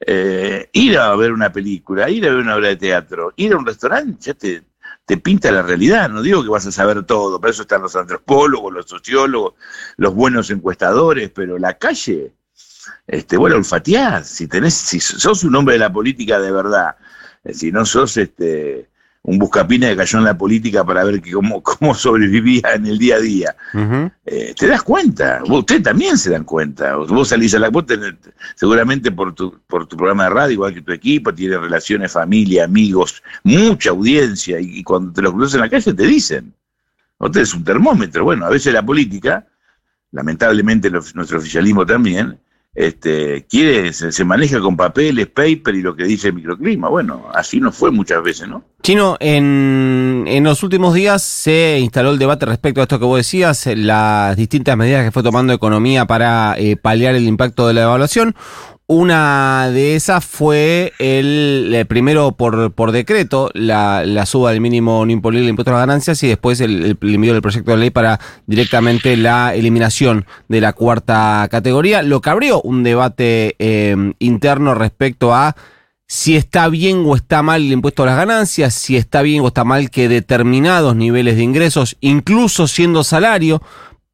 eh, 0.00 0.68
ir 0.72 0.98
a 0.98 1.14
ver 1.16 1.32
una 1.32 1.52
película, 1.52 2.08
ir 2.10 2.26
a 2.26 2.30
ver 2.30 2.38
una 2.38 2.56
obra 2.56 2.68
de 2.68 2.76
teatro, 2.76 3.32
ir 3.36 3.52
a 3.52 3.56
un 3.56 3.66
restaurante, 3.66 4.18
ya 4.20 4.34
te, 4.34 4.62
te 5.04 5.16
pinta 5.16 5.50
la 5.50 5.62
realidad. 5.62 6.08
No 6.08 6.22
digo 6.22 6.42
que 6.42 6.50
vas 6.50 6.66
a 6.66 6.72
saber 6.72 7.04
todo, 7.04 7.40
para 7.40 7.52
eso 7.52 7.62
están 7.62 7.82
los 7.82 7.96
antropólogos, 7.96 8.72
los 8.72 8.86
sociólogos, 8.86 9.54
los 9.96 10.14
buenos 10.14 10.50
encuestadores, 10.50 11.30
pero 11.30 11.58
la 11.58 11.74
calle 11.78 12.32
este, 13.06 13.36
bueno, 13.36 13.56
olfatear, 13.56 14.24
si 14.24 14.48
tenés, 14.48 14.74
si 14.74 15.00
sos 15.00 15.44
un 15.44 15.54
hombre 15.54 15.74
de 15.74 15.80
la 15.80 15.92
política 15.92 16.40
de 16.40 16.50
verdad, 16.50 16.96
eh, 17.44 17.54
si 17.54 17.70
no 17.70 17.84
sos 17.84 18.16
este 18.16 18.88
un 19.26 19.38
buscapina 19.38 19.88
que 19.88 19.96
cayó 19.96 20.18
en 20.18 20.24
la 20.24 20.38
política 20.38 20.84
para 20.84 21.02
ver 21.02 21.20
que 21.20 21.32
cómo, 21.32 21.60
cómo 21.62 21.94
sobrevivía 21.94 22.74
en 22.74 22.86
el 22.86 22.96
día 22.96 23.16
a 23.16 23.20
día. 23.20 23.56
Eh, 24.24 24.54
te 24.56 24.68
das 24.68 24.82
cuenta, 24.82 25.42
ustedes 25.48 25.82
también 25.82 26.16
se 26.16 26.30
dan 26.30 26.44
cuenta. 26.44 26.94
Vos 26.94 27.28
salís 27.28 27.52
a 27.54 27.58
la 27.58 27.68
vos 27.68 27.84
seguramente 28.54 29.10
por 29.10 29.34
tu, 29.34 29.60
por 29.66 29.86
tu 29.86 29.96
programa 29.96 30.24
de 30.24 30.30
radio, 30.30 30.52
igual 30.52 30.74
que 30.74 30.82
tu 30.82 30.92
equipo, 30.92 31.34
tiene 31.34 31.58
relaciones, 31.58 32.12
familia, 32.12 32.64
amigos, 32.64 33.20
mucha 33.42 33.90
audiencia, 33.90 34.60
y, 34.60 34.84
cuando 34.84 35.12
te 35.12 35.22
los 35.22 35.32
cruzas 35.32 35.54
en 35.54 35.60
la 35.60 35.70
calle 35.70 35.92
te 35.92 36.06
dicen, 36.06 36.54
usted 37.18 37.40
es 37.40 37.52
un 37.52 37.64
termómetro. 37.64 38.22
Bueno, 38.22 38.46
a 38.46 38.50
veces 38.50 38.72
la 38.72 38.86
política, 38.86 39.44
lamentablemente 40.12 40.88
nuestro 40.88 41.38
oficialismo 41.38 41.84
también, 41.84 42.38
este, 42.76 43.46
quiere, 43.48 43.92
se, 43.94 44.24
maneja 44.24 44.60
con 44.60 44.76
papeles, 44.76 45.28
paper 45.28 45.74
y 45.74 45.80
lo 45.80 45.96
que 45.96 46.04
dice 46.04 46.28
el 46.28 46.34
microclima. 46.34 46.90
Bueno, 46.90 47.24
así 47.32 47.58
no 47.58 47.72
fue 47.72 47.90
muchas 47.90 48.22
veces, 48.22 48.46
¿no? 48.48 48.62
Chino, 48.82 49.16
en, 49.18 50.24
en 50.26 50.44
los 50.44 50.62
últimos 50.62 50.92
días 50.92 51.22
se 51.22 51.78
instaló 51.80 52.10
el 52.10 52.18
debate 52.18 52.44
respecto 52.44 52.80
a 52.80 52.84
esto 52.84 52.98
que 52.98 53.06
vos 53.06 53.16
decías, 53.16 53.66
las 53.74 54.36
distintas 54.36 54.76
medidas 54.76 55.04
que 55.04 55.10
fue 55.10 55.22
tomando 55.22 55.54
economía 55.54 56.04
para 56.04 56.54
eh, 56.58 56.76
paliar 56.76 57.14
el 57.14 57.26
impacto 57.26 57.66
de 57.66 57.74
la 57.74 57.84
evaluación. 57.84 58.36
Una 58.88 59.68
de 59.72 59.96
esas 59.96 60.24
fue 60.24 60.92
el, 61.00 61.84
primero 61.88 62.32
por, 62.36 62.72
por 62.72 62.92
decreto, 62.92 63.50
la, 63.52 64.04
la, 64.06 64.26
suba 64.26 64.52
del 64.52 64.60
mínimo 64.60 65.04
no 65.04 65.10
imponible 65.10 65.42
de 65.42 65.50
impuestos 65.50 65.72
a 65.72 65.78
las 65.78 65.88
ganancias 65.88 66.22
y 66.22 66.28
después 66.28 66.60
el, 66.60 66.96
el 67.00 67.20
del 67.20 67.42
proyecto 67.42 67.72
de 67.72 67.78
ley 67.78 67.90
para 67.90 68.20
directamente 68.46 69.16
la 69.16 69.56
eliminación 69.56 70.24
de 70.46 70.60
la 70.60 70.72
cuarta 70.72 71.48
categoría, 71.50 72.02
lo 72.02 72.20
que 72.20 72.30
abrió 72.30 72.62
un 72.62 72.84
debate 72.84 73.56
eh, 73.58 73.96
interno 74.20 74.72
respecto 74.76 75.34
a 75.34 75.56
si 76.06 76.36
está 76.36 76.68
bien 76.68 77.02
o 77.06 77.16
está 77.16 77.42
mal 77.42 77.62
el 77.62 77.72
impuesto 77.72 78.04
a 78.04 78.06
las 78.06 78.16
ganancias, 78.16 78.72
si 78.72 78.96
está 78.96 79.22
bien 79.22 79.42
o 79.42 79.48
está 79.48 79.64
mal 79.64 79.90
que 79.90 80.08
determinados 80.08 80.94
niveles 80.94 81.34
de 81.34 81.42
ingresos, 81.42 81.96
incluso 82.00 82.68
siendo 82.68 83.02
salario, 83.02 83.60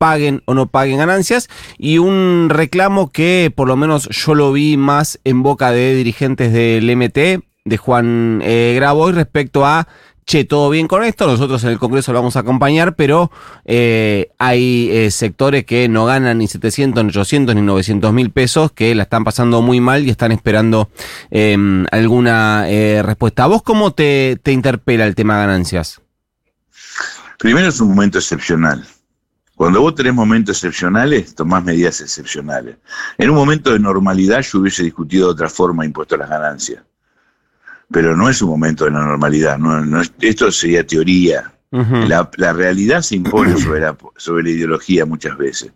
paguen 0.02 0.42
o 0.46 0.54
no 0.54 0.66
paguen 0.66 0.98
ganancias 0.98 1.48
y 1.78 1.98
un 1.98 2.48
reclamo 2.50 3.12
que 3.12 3.52
por 3.54 3.68
lo 3.68 3.76
menos 3.76 4.08
yo 4.08 4.34
lo 4.34 4.50
vi 4.50 4.76
más 4.76 5.20
en 5.22 5.44
boca 5.44 5.70
de 5.70 5.94
dirigentes 5.94 6.52
del 6.52 6.90
MT, 6.96 7.44
de 7.64 7.76
Juan 7.76 8.40
eh, 8.42 8.80
respecto 9.12 9.64
a 9.64 9.86
che, 10.26 10.44
todo 10.44 10.70
bien 10.70 10.88
con 10.88 11.04
esto, 11.04 11.28
nosotros 11.28 11.62
en 11.62 11.70
el 11.70 11.78
Congreso 11.78 12.12
lo 12.12 12.18
vamos 12.18 12.34
a 12.34 12.40
acompañar, 12.40 12.96
pero 12.96 13.30
eh, 13.64 14.30
hay 14.38 14.88
eh, 14.90 15.12
sectores 15.12 15.64
que 15.64 15.88
no 15.88 16.04
ganan 16.04 16.38
ni 16.38 16.48
700, 16.48 17.04
ni 17.04 17.10
800, 17.10 17.54
ni 17.54 17.62
900 17.62 18.12
mil 18.12 18.30
pesos, 18.30 18.72
que 18.72 18.96
la 18.96 19.04
están 19.04 19.22
pasando 19.22 19.62
muy 19.62 19.80
mal 19.80 20.04
y 20.04 20.10
están 20.10 20.32
esperando 20.32 20.90
em, 21.30 21.86
alguna 21.92 22.64
eh, 22.68 23.02
respuesta. 23.04 23.44
¿A 23.44 23.46
vos 23.46 23.62
cómo 23.62 23.92
te, 23.92 24.36
te 24.42 24.50
interpela 24.50 25.06
el 25.06 25.14
tema 25.14 25.36
ganancias? 25.36 26.00
Primero 27.38 27.68
es 27.68 27.80
un 27.80 27.90
momento 27.90 28.18
excepcional. 28.18 28.84
Cuando 29.62 29.80
vos 29.80 29.94
tenés 29.94 30.12
momentos 30.12 30.56
excepcionales, 30.56 31.36
tomás 31.36 31.62
medidas 31.62 32.00
excepcionales. 32.00 32.78
En 33.16 33.30
un 33.30 33.36
momento 33.36 33.72
de 33.72 33.78
normalidad 33.78 34.40
yo 34.42 34.58
hubiese 34.58 34.82
discutido 34.82 35.28
de 35.28 35.34
otra 35.34 35.48
forma 35.48 35.84
impuesto 35.84 36.16
a 36.16 36.18
las 36.18 36.30
ganancias. 36.30 36.82
Pero 37.88 38.16
no 38.16 38.28
es 38.28 38.42
un 38.42 38.50
momento 38.50 38.86
de 38.86 38.90
la 38.90 39.04
normalidad. 39.04 39.58
No, 39.58 40.02
esto 40.20 40.50
sería 40.50 40.84
teoría. 40.84 41.54
la, 41.70 42.52
realidad 42.52 43.02
se 43.02 43.14
impone 43.14 43.56
sobre 43.56 43.82
la, 43.82 43.96
sobre 44.16 44.42
la 44.42 44.50
ideología 44.50 45.06
muchas 45.06 45.38
veces. 45.38 45.70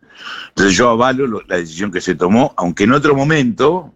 Entonces 0.48 0.76
yo 0.76 0.90
avalo 0.90 1.44
la 1.46 1.56
decisión 1.58 1.92
que 1.92 2.00
se 2.00 2.16
tomó, 2.16 2.54
aunque 2.56 2.82
en 2.82 2.90
otro 2.90 3.14
momento 3.14 3.94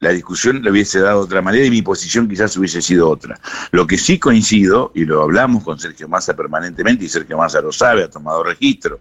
la 0.00 0.10
discusión 0.10 0.62
le 0.62 0.70
hubiese 0.70 1.00
dado 1.00 1.20
otra 1.20 1.40
manera 1.40 1.64
y 1.64 1.70
mi 1.70 1.82
posición 1.82 2.28
quizás 2.28 2.56
hubiese 2.56 2.82
sido 2.82 3.08
otra. 3.08 3.38
Lo 3.70 3.86
que 3.86 3.96
sí 3.96 4.18
coincido, 4.18 4.92
y 4.94 5.04
lo 5.04 5.22
hablamos 5.22 5.64
con 5.64 5.78
Sergio 5.78 6.08
Massa 6.08 6.34
permanentemente, 6.36 7.04
y 7.04 7.08
Sergio 7.08 7.38
Massa 7.38 7.60
lo 7.60 7.72
sabe, 7.72 8.04
ha 8.04 8.10
tomado 8.10 8.42
registro, 8.42 9.00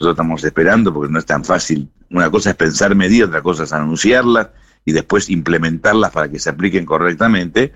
nosotros 0.00 0.12
estamos 0.12 0.44
esperando 0.44 0.92
porque 0.92 1.12
no 1.12 1.18
es 1.18 1.26
tan 1.26 1.44
fácil. 1.44 1.90
Una 2.10 2.30
cosa 2.30 2.50
es 2.50 2.56
pensar 2.56 2.94
medidas, 2.94 3.28
otra 3.28 3.42
cosa 3.42 3.64
es 3.64 3.72
anunciarlas 3.72 4.48
y 4.84 4.92
después 4.92 5.28
implementarlas 5.28 6.12
para 6.12 6.30
que 6.30 6.38
se 6.38 6.50
apliquen 6.50 6.86
correctamente. 6.86 7.74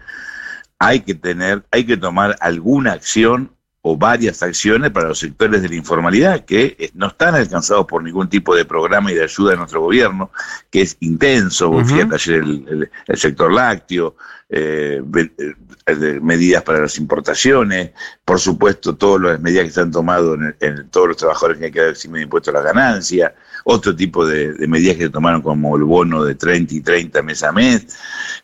Hay 0.78 1.00
que 1.00 1.14
tener, 1.14 1.64
hay 1.70 1.84
que 1.84 1.96
tomar 1.96 2.36
alguna 2.40 2.92
acción 2.92 3.52
o 3.84 3.96
varias 3.96 4.42
acciones 4.44 4.92
para 4.92 5.08
los 5.08 5.18
sectores 5.18 5.60
de 5.60 5.68
la 5.68 5.74
informalidad 5.74 6.44
que 6.44 6.76
eh, 6.78 6.90
no 6.94 7.08
están 7.08 7.34
alcanzados 7.34 7.84
por 7.86 8.02
ningún 8.02 8.28
tipo 8.28 8.54
de 8.54 8.64
programa 8.64 9.10
y 9.10 9.16
de 9.16 9.24
ayuda 9.24 9.50
de 9.50 9.56
nuestro 9.56 9.80
gobierno, 9.80 10.30
que 10.70 10.82
es 10.82 10.96
intenso, 11.00 11.70
uh 11.70 11.80
ayer 11.80 12.42
el, 12.42 12.90
sector 13.14 13.52
lácteo, 13.52 14.16
eh, 14.52 15.02
eh 15.36 16.20
medidas 16.20 16.62
para 16.62 16.80
las 16.80 16.96
importaciones, 16.98 17.90
por 18.24 18.38
supuesto 18.38 18.94
todas 18.94 19.20
las 19.20 19.40
medidas 19.40 19.64
que 19.64 19.70
se 19.70 19.80
han 19.80 19.90
tomado 19.90 20.34
en, 20.34 20.88
todos 20.90 21.08
los 21.08 21.16
trabajadores 21.16 21.58
que 21.58 21.64
hay 21.66 21.72
que 21.72 21.80
dar 21.80 21.96
de 21.96 22.22
impuesto 22.22 22.50
a 22.50 22.54
la 22.54 22.62
ganancia, 22.62 23.34
otro 23.64 23.94
tipo 23.94 24.24
de, 24.26 24.54
medidas 24.68 24.96
que 24.96 25.04
se 25.04 25.10
tomaron 25.10 25.42
como 25.42 25.76
el 25.76 25.84
bono 25.84 26.24
de 26.24 26.34
30 26.34 26.74
y 26.74 26.80
30 26.80 27.22
mes 27.22 27.42
a 27.42 27.52
mes, 27.52 27.86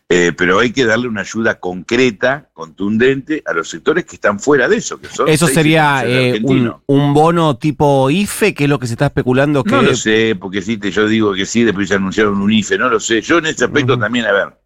eh, 0.09 0.33
pero 0.37 0.59
hay 0.59 0.73
que 0.73 0.85
darle 0.85 1.07
una 1.07 1.21
ayuda 1.21 1.61
concreta, 1.61 2.49
contundente 2.55 3.43
a 3.47 3.53
los 3.53 3.69
sectores 3.69 4.05
que 4.05 4.17
están 4.17 4.41
fuera 4.41 4.69
de 4.69 4.77
eso. 4.77 4.99
Que 5.00 5.09
eso 5.33 5.47
sería 5.47 6.03
eh, 6.07 6.41
un, 6.87 7.15
bono 7.15 7.57
tipo 7.57 8.11
IFE, 8.11 8.55
que 8.55 8.65
es 8.65 8.71
lo 8.71 8.79
que 8.79 8.87
se 8.87 8.95
está 8.95 9.07
especulando. 9.07 9.62
Que... 9.62 9.71
No 9.71 9.83
lo 9.83 9.95
sé, 9.95 10.37
porque 10.38 10.62
sí, 10.62 10.79
yo 10.79 11.07
digo 11.07 11.35
que 11.35 11.47
sí, 11.47 11.62
después 11.62 11.88
se 11.88 11.95
anunciaron 11.95 12.41
un 12.41 12.53
IFE, 12.53 12.79
no 12.79 12.88
lo 12.88 13.00
sé. 13.00 13.21
Yo 13.21 13.38
en 13.38 13.47
ese 13.47 13.65
aspecto 13.65 13.99
también, 13.99 14.27
a 14.27 14.33
ver, 14.33 14.59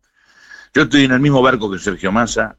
yo 0.74 0.82
estoy 0.82 1.04
en 1.04 1.12
el 1.12 1.20
mismo 1.20 1.42
barco 1.42 1.70
que 1.70 1.78
Sergio 1.78 2.12
Massa, 2.12 2.56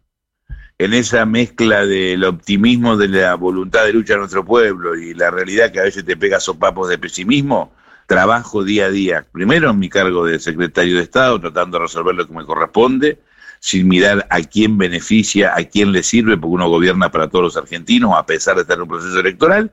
en 0.77 0.93
esa 0.93 1.25
mezcla 1.25 1.86
del 1.86 2.24
optimismo 2.24 2.98
de 2.98 3.08
la 3.08 3.36
voluntad 3.36 3.86
de 3.86 3.93
lucha 3.93 4.13
de 4.13 4.20
nuestro 4.20 4.46
pueblo 4.46 4.96
y 4.96 5.13
la 5.13 5.32
realidad 5.32 5.72
que 5.72 5.79
a 5.79 5.84
veces 5.84 6.05
te 6.05 6.17
pega 6.17 6.39
sopapos 6.39 6.89
de 6.89 6.98
pesimismo 6.98 7.74
trabajo 8.05 8.63
día 8.63 8.86
a 8.86 8.89
día, 8.89 9.25
primero 9.32 9.72
en 9.72 9.79
mi 9.79 9.89
cargo 9.89 10.25
de 10.25 10.39
secretario 10.39 10.98
de 10.98 11.03
Estado, 11.03 11.39
tratando 11.39 11.77
de 11.77 11.86
resolver 11.86 12.13
lo 12.13 12.27
que 12.27 12.34
me 12.34 12.46
corresponde, 12.46 13.20
sin 13.60 13.88
mirar 13.88 14.27
a 14.29 14.41
quién 14.41 14.77
beneficia, 14.77 15.53
a 15.55 15.63
quién 15.63 15.91
le 15.91 16.03
sirve, 16.03 16.38
porque 16.38 16.53
uno 16.53 16.70
gobierna 16.70 17.10
para 17.10 17.29
todos 17.29 17.46
los 17.46 17.58
argentinos, 17.58 18.12
a 18.15 18.25
pesar 18.25 18.55
de 18.55 18.63
estar 18.63 18.75
en 18.75 18.84
un 18.84 18.89
proceso 18.89 19.20
electoral. 19.20 19.72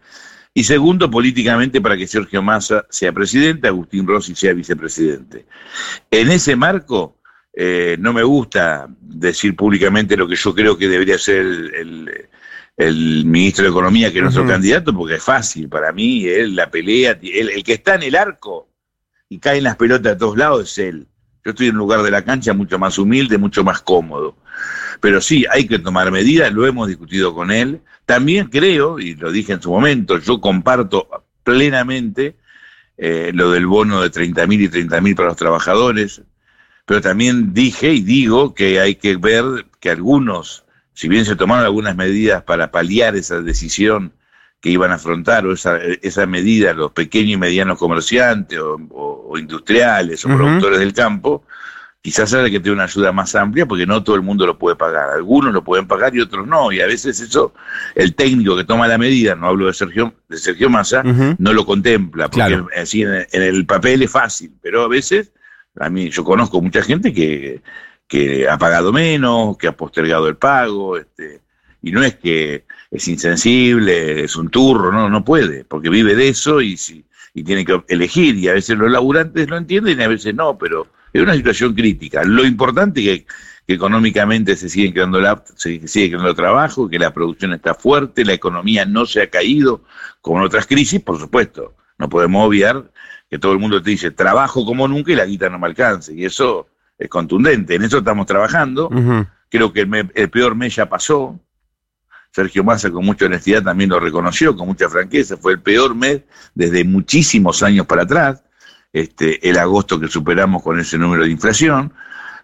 Y 0.54 0.64
segundo, 0.64 1.10
políticamente, 1.10 1.80
para 1.80 1.96
que 1.96 2.06
Sergio 2.06 2.40
Massa 2.40 2.86
sea 2.88 3.12
presidente, 3.12 3.68
Agustín 3.68 4.06
Rossi 4.06 4.34
sea 4.34 4.52
vicepresidente. 4.52 5.44
En 6.10 6.30
ese 6.30 6.56
marco, 6.56 7.16
eh, 7.52 7.96
no 7.98 8.12
me 8.12 8.22
gusta 8.22 8.88
decir 9.00 9.56
públicamente 9.56 10.16
lo 10.16 10.28
que 10.28 10.36
yo 10.36 10.54
creo 10.54 10.78
que 10.78 10.88
debería 10.88 11.18
ser 11.18 11.44
el 11.44 12.28
el 12.80 13.26
ministro 13.26 13.64
de 13.64 13.70
Economía, 13.70 14.10
que 14.10 14.18
es 14.18 14.22
nuestro 14.22 14.46
candidato, 14.46 14.94
porque 14.94 15.16
es 15.16 15.22
fácil 15.22 15.68
para 15.68 15.92
mí, 15.92 16.26
él 16.26 16.56
la 16.56 16.70
pelea, 16.70 17.18
el 17.22 17.62
que 17.62 17.74
está 17.74 17.96
en 17.96 18.04
el 18.04 18.16
arco 18.16 18.68
y 19.28 19.38
cae 19.38 19.58
en 19.58 19.64
las 19.64 19.76
pelotas 19.76 20.14
de 20.14 20.16
todos 20.16 20.36
lados 20.36 20.70
es 20.70 20.78
él. 20.78 21.06
Yo 21.44 21.50
estoy 21.50 21.68
en 21.68 21.74
un 21.74 21.80
lugar 21.80 22.02
de 22.02 22.10
la 22.10 22.24
cancha 22.24 22.54
mucho 22.54 22.78
más 22.78 22.98
humilde, 22.98 23.38
mucho 23.38 23.64
más 23.64 23.82
cómodo. 23.82 24.34
Pero 25.00 25.20
sí, 25.20 25.44
hay 25.50 25.66
que 25.66 25.78
tomar 25.78 26.10
medidas, 26.10 26.52
lo 26.52 26.66
hemos 26.66 26.88
discutido 26.88 27.34
con 27.34 27.50
él. 27.50 27.80
También 28.06 28.48
creo, 28.48 28.98
y 28.98 29.14
lo 29.14 29.30
dije 29.30 29.52
en 29.52 29.62
su 29.62 29.70
momento, 29.70 30.18
yo 30.18 30.40
comparto 30.40 31.08
plenamente 31.42 32.36
eh, 32.96 33.30
lo 33.34 33.50
del 33.50 33.66
bono 33.66 34.02
de 34.02 34.10
30 34.10 34.46
mil 34.46 34.60
y 34.62 34.68
30 34.68 35.00
mil 35.00 35.14
para 35.14 35.28
los 35.28 35.38
trabajadores, 35.38 36.22
pero 36.90 37.00
también 37.00 37.54
dije 37.54 37.92
y 37.92 38.00
digo 38.00 38.52
que 38.52 38.80
hay 38.80 38.96
que 38.96 39.16
ver 39.16 39.44
que 39.78 39.90
algunos 39.90 40.64
si 40.92 41.06
bien 41.06 41.24
se 41.24 41.36
tomaron 41.36 41.64
algunas 41.64 41.94
medidas 41.94 42.42
para 42.42 42.72
paliar 42.72 43.14
esa 43.14 43.40
decisión 43.40 44.12
que 44.60 44.70
iban 44.70 44.90
a 44.90 44.96
afrontar 44.96 45.46
o 45.46 45.52
esa, 45.52 45.78
esa 46.02 46.26
medida 46.26 46.74
los 46.74 46.90
pequeños 46.90 47.34
y 47.34 47.36
medianos 47.36 47.78
comerciantes 47.78 48.58
o, 48.60 49.38
industriales 49.38 50.24
o 50.24 50.30
productores 50.30 50.80
del 50.80 50.92
campo, 50.92 51.44
quizás 52.02 52.34
haya 52.34 52.50
que 52.50 52.58
tener 52.58 52.72
una 52.72 52.84
ayuda 52.84 53.12
más 53.12 53.36
amplia 53.36 53.66
porque 53.66 53.86
no 53.86 54.02
todo 54.02 54.16
el 54.16 54.22
mundo 54.22 54.44
lo 54.44 54.58
puede 54.58 54.74
pagar. 54.74 55.10
Algunos 55.10 55.54
lo 55.54 55.62
pueden 55.62 55.86
pagar 55.86 56.16
y 56.16 56.20
otros 56.20 56.48
no. 56.48 56.72
Y 56.72 56.80
a 56.80 56.88
veces 56.88 57.20
eso, 57.20 57.54
el 57.94 58.16
técnico 58.16 58.56
que 58.56 58.64
toma 58.64 58.88
la 58.88 58.98
medida, 58.98 59.36
no 59.36 59.46
hablo 59.46 59.68
de 59.68 59.74
Sergio, 59.74 60.12
de 60.28 60.38
Sergio 60.38 60.68
Massa, 60.68 61.04
no 61.04 61.52
lo 61.52 61.64
contempla. 61.64 62.28
Porque 62.28 62.64
así 62.76 63.02
en 63.02 63.26
el 63.30 63.64
papel 63.64 64.02
es 64.02 64.10
fácil, 64.10 64.52
pero 64.60 64.82
a 64.82 64.88
veces, 64.88 65.30
a 65.76 65.90
mí 65.90 66.10
yo 66.10 66.24
conozco 66.24 66.60
mucha 66.60 66.82
gente 66.82 67.12
que 67.12 67.62
que 68.10 68.48
ha 68.48 68.58
pagado 68.58 68.92
menos, 68.92 69.56
que 69.56 69.68
ha 69.68 69.76
postergado 69.76 70.26
el 70.26 70.36
pago, 70.36 70.96
este, 70.96 71.42
y 71.80 71.92
no 71.92 72.02
es 72.02 72.16
que 72.16 72.64
es 72.90 73.06
insensible, 73.06 74.24
es 74.24 74.34
un 74.34 74.50
turro, 74.50 74.90
no, 74.90 75.08
no 75.08 75.24
puede, 75.24 75.64
porque 75.64 75.88
vive 75.88 76.16
de 76.16 76.28
eso 76.28 76.60
y, 76.60 76.76
si, 76.76 77.04
y 77.34 77.44
tiene 77.44 77.64
que 77.64 77.84
elegir, 77.86 78.34
y 78.34 78.48
a 78.48 78.54
veces 78.54 78.76
los 78.76 78.90
laburantes 78.90 79.48
lo 79.48 79.56
entienden 79.56 80.00
y 80.00 80.02
a 80.02 80.08
veces 80.08 80.34
no, 80.34 80.58
pero 80.58 80.88
es 81.12 81.22
una 81.22 81.34
situación 81.34 81.72
crítica. 81.72 82.24
Lo 82.24 82.44
importante 82.44 83.00
es 83.00 83.20
que, 83.20 83.74
económicamente 83.74 84.56
se 84.56 84.68
sigue 84.68 84.92
creando, 84.92 85.20
la, 85.20 85.44
se 85.54 85.86
sigue 85.86 86.08
creando 86.08 86.34
trabajo, 86.34 86.88
que 86.88 86.98
la 86.98 87.14
producción 87.14 87.52
está 87.52 87.74
fuerte, 87.74 88.24
la 88.24 88.32
economía 88.32 88.84
no 88.86 89.06
se 89.06 89.22
ha 89.22 89.30
caído, 89.30 89.84
como 90.20 90.38
en 90.38 90.46
otras 90.46 90.66
crisis, 90.66 91.00
por 91.00 91.20
supuesto. 91.20 91.76
No 91.96 92.08
podemos 92.08 92.44
obviar 92.44 92.90
que 93.30 93.38
todo 93.38 93.52
el 93.52 93.58
mundo 93.60 93.80
te 93.80 93.90
dice 93.90 94.10
trabajo 94.10 94.66
como 94.66 94.88
nunca 94.88 95.12
y 95.12 95.14
la 95.14 95.24
guita 95.24 95.48
no 95.48 95.58
me 95.58 95.68
alcance, 95.68 96.12
y 96.12 96.24
eso 96.24 96.66
es 96.98 97.08
contundente. 97.08 97.76
En 97.76 97.82
eso 97.82 97.98
estamos 97.98 98.26
trabajando. 98.26 98.90
Creo 99.48 99.72
que 99.72 99.88
el, 100.14 100.30
peor 100.30 100.54
mes 100.54 100.76
ya 100.76 100.88
pasó. 100.88 101.38
Sergio 102.32 102.62
Massa 102.62 102.90
con 102.90 103.04
mucha 103.04 103.26
honestidad 103.26 103.62
también 103.62 103.90
lo 103.90 103.98
reconoció, 103.98 104.54
con 104.54 104.68
mucha 104.68 104.88
franqueza, 104.88 105.36
fue 105.36 105.52
el 105.52 105.60
peor 105.60 105.96
mes 105.96 106.20
desde 106.54 106.84
muchísimos 106.84 107.60
años 107.64 107.86
para 107.86 108.02
atrás, 108.02 108.44
este, 108.92 109.48
el 109.48 109.58
agosto 109.58 109.98
que 109.98 110.06
superamos 110.06 110.62
con 110.62 110.78
ese 110.78 110.96
número 110.96 111.24
de 111.24 111.30
inflación, 111.30 111.92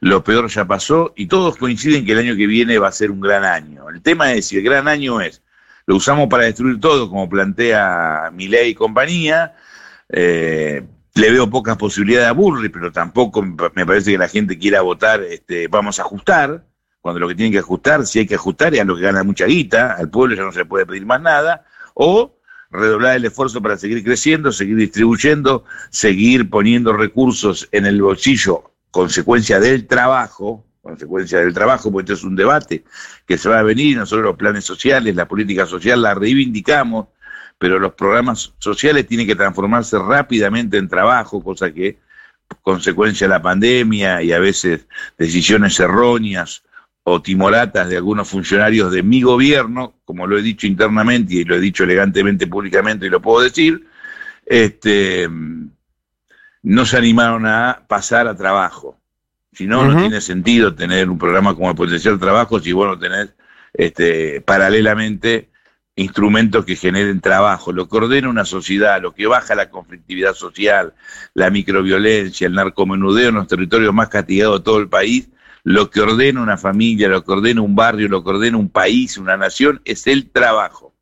lo 0.01 0.25
peor 0.25 0.49
ya 0.49 0.65
pasó 0.65 1.13
y 1.17 1.27
todos 1.27 1.57
coinciden 1.57 2.05
que 2.05 2.13
el 2.13 2.19
año 2.19 2.37
que 2.37 2.49
viene 2.49 2.79
va 2.81 2.89
a 2.89 2.93
ser 2.93 3.13
un 3.13 3.21
gran 3.21 3.45
año. 3.45 3.89
El 3.89 4.03
tema 4.03 4.33
es 4.33 4.47
si 4.47 4.57
el 4.57 4.65
gran 4.65 4.89
año 4.89 5.21
es, 5.21 5.41
lo 5.87 5.95
usamos 5.95 6.29
para 6.29 6.45
destruir 6.45 6.81
todo, 6.81 7.09
como 7.09 7.29
plantea 7.29 8.31
Milei 8.33 8.71
y 8.71 8.75
compañía, 8.75 9.55
eh, 10.09 10.85
le 11.15 11.31
veo 11.31 11.49
pocas 11.49 11.77
posibilidades 11.77 12.29
a 12.29 12.33
Burri, 12.33 12.69
pero 12.69 12.93
tampoco 12.93 13.43
me 13.43 13.87
parece 13.87 14.13
que 14.13 14.19
la 14.19 14.29
gente 14.29 14.59
quiera 14.59 14.83
votar, 14.83 15.23
este, 15.23 15.67
vamos 15.69 15.99
a 15.99 16.03
ajustar, 16.03 16.67
cuando 17.01 17.21
lo 17.21 17.29
que 17.29 17.35
tienen 17.35 17.53
que 17.53 17.61
ajustar, 17.61 18.05
si 18.07 18.19
hay 18.19 18.27
que 18.27 18.35
ajustar, 18.35 18.75
es 18.75 18.81
a 18.81 18.85
lo 18.85 18.97
que 18.97 19.03
gana 19.03 19.23
mucha 19.23 19.47
guita, 19.47 19.93
al 19.93 20.11
pueblo 20.11 20.37
ya 20.37 20.43
no 20.43 20.53
se 20.53 20.59
le 20.61 20.65
puede 20.67 20.85
pedir 20.85 21.07
más 21.07 21.23
nada, 21.23 21.65
o 21.95 22.37
redoblar 22.71 23.17
el 23.17 23.25
esfuerzo 23.25 23.63
para 23.63 23.79
seguir 23.79 24.05
creciendo, 24.05 24.53
seguir 24.53 24.77
distribuyendo, 24.77 25.65
seguir 25.91 26.51
poniendo 26.51 26.93
recursos 26.93 27.69
en 27.73 27.87
el 27.87 28.03
bolsillo, 28.03 28.73
consecuencia 28.91 29.59
del 29.61 29.87
trabajo, 29.87 30.67
consecuencia 30.83 31.41
del 31.41 31.55
trabajo, 31.55 31.91
porque 31.91 32.13
esto 32.13 32.15
es 32.15 32.25
un 32.25 32.37
debate 32.37 32.85
que 33.27 33.39
se 33.39 33.49
va 33.49 33.61
a 33.61 33.63
venir, 33.63 33.97
nosotros 33.97 34.25
los 34.25 34.37
planes 34.37 34.65
sociales, 34.65 35.15
la 35.15 35.27
política 35.27 35.67
social 35.67 36.03
la 36.03 36.15
reivindicamos, 36.15 37.09
pero 37.59 37.79
los 37.79 37.95
programas 37.95 38.53
sociales 38.59 39.07
tienen 39.07 39.27
que 39.27 39.35
transformarse 39.35 39.99
rápidamente 39.99 40.77
en 40.77 40.89
trabajo, 40.89 41.43
cosa 41.43 41.73
que 41.73 41.99
consecuencia 42.63 43.27
de 43.27 43.33
la 43.33 43.43
pandemia 43.43 44.23
y 44.23 44.33
a 44.33 44.39
veces 44.39 44.87
decisiones 45.19 45.79
erróneas 45.81 46.63
o 47.03 47.23
timoratas 47.23 47.89
de 47.89 47.97
algunos 47.97 48.29
funcionarios 48.29 48.93
de 48.93 49.03
mi 49.03 49.23
gobierno, 49.23 49.95
como 50.05 50.27
lo 50.27 50.39
he 50.39 50.43
dicho 50.43 50.67
internamente 50.67 51.35
y 51.35 51.45
lo 51.45 51.55
he 51.55 51.61
dicho 51.61 51.85
elegantemente 51.85 52.47
públicamente 52.47 53.07
y 53.07 53.11
lo 53.11 53.23
puedo 53.23 53.43
decir, 53.43 53.87
este, 54.45 55.29
no 56.63 56.85
se 56.85 56.97
animaron 56.97 57.47
a 57.47 57.85
pasar 57.87 58.27
a 58.27 58.37
trabajo. 58.37 58.99
Si 59.53 59.67
no, 59.67 59.87
no 59.87 59.99
tiene 60.01 60.21
sentido 60.21 60.75
tener 60.75 61.09
un 61.09 61.17
programa 61.17 61.55
como 61.55 61.71
el 61.71 61.77
Potencial 61.77 62.19
Trabajo 62.19 62.61
si 62.61 62.73
vos 62.73 62.87
no 62.87 62.99
tenés 62.99 63.33
este, 63.73 64.43
paralelamente 64.43 65.49
instrumentos 65.97 66.67
que 66.67 66.77
generen 66.77 67.21
trabajo, 67.21 67.73
lo 67.73 67.89
que 67.89 67.97
ordena 67.97 68.29
una 68.29 68.45
sociedad, 68.45 69.01
lo 69.01 69.15
que 69.15 69.27
baja 69.27 69.55
la 69.55 69.71
conflictividad 69.71 70.35
social, 70.35 70.95
la 71.33 71.51
microviolencia, 71.51 72.47
el 72.47 72.53
narcomenudeo 72.53 73.31
en 73.31 73.37
los 73.37 73.49
territorios 73.49 73.95
más 73.95 74.09
castigados 74.09 74.61
de 74.61 74.65
todo 74.65 74.79
el 74.79 74.89
país, 74.89 75.31
lo 75.65 75.91
que 75.91 76.03
ordena 76.03 76.43
una 76.43 76.59
familia, 76.59 77.09
lo 77.09 77.25
que 77.25 77.33
ordena 77.33 77.63
un 77.63 77.75
barrio, 77.75 78.09
lo 78.09 78.23
que 78.23 78.31
ordena 78.31 78.59
un 78.59 78.69
país, 78.69 79.17
una 79.17 79.39
nación, 79.39 79.81
es 79.85 80.07
el 80.07 80.31
trabajo. 80.31 80.93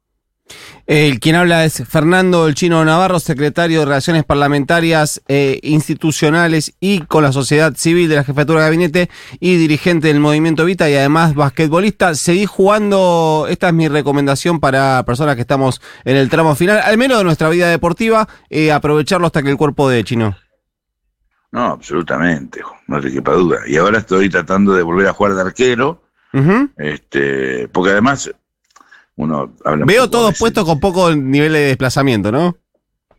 El 0.86 1.18
quien 1.18 1.34
habla 1.36 1.64
es 1.64 1.82
Fernando 1.88 2.46
El 2.46 2.54
Chino 2.54 2.84
Navarro, 2.84 3.18
secretario 3.18 3.80
de 3.80 3.86
Relaciones 3.86 4.24
Parlamentarias 4.24 5.22
e 5.28 5.58
Institucionales 5.62 6.74
y 6.78 7.00
con 7.00 7.22
la 7.24 7.32
sociedad 7.32 7.74
civil 7.74 8.06
de 8.06 8.16
la 8.16 8.24
Jefatura 8.24 8.60
de 8.60 8.66
Gabinete 8.66 9.10
y 9.40 9.56
dirigente 9.56 10.08
del 10.08 10.20
Movimiento 10.20 10.66
Vita 10.66 10.90
y 10.90 10.94
además 10.94 11.34
basquetbolista. 11.34 12.14
Seguí 12.14 12.44
jugando, 12.44 13.46
esta 13.48 13.68
es 13.68 13.74
mi 13.74 13.88
recomendación 13.88 14.60
para 14.60 15.02
personas 15.06 15.36
que 15.36 15.40
estamos 15.40 15.80
en 16.04 16.16
el 16.16 16.28
tramo 16.28 16.54
final, 16.54 16.80
al 16.84 16.98
menos 16.98 17.16
de 17.16 17.24
nuestra 17.24 17.48
vida 17.48 17.70
deportiva, 17.70 18.28
eh, 18.50 18.70
aprovecharlo 18.70 19.26
hasta 19.26 19.42
que 19.42 19.48
el 19.48 19.56
cuerpo 19.56 19.88
de 19.88 20.04
Chino. 20.04 20.36
No, 21.50 21.64
absolutamente, 21.66 22.60
no 22.88 23.00
te 23.00 23.10
quepa 23.10 23.32
duda. 23.32 23.60
Y 23.66 23.78
ahora 23.78 23.98
estoy 23.98 24.28
tratando 24.28 24.74
de 24.74 24.82
volver 24.82 25.06
a 25.06 25.14
jugar 25.14 25.34
de 25.34 25.40
arquero, 25.40 26.02
este, 26.76 27.68
porque 27.68 27.92
además 27.92 28.30
Veo 29.86 30.10
todos 30.10 30.38
puestos 30.38 30.64
con 30.64 30.80
poco 30.80 31.14
nivel 31.14 31.52
de 31.52 31.60
desplazamiento, 31.60 32.32
¿no? 32.32 32.56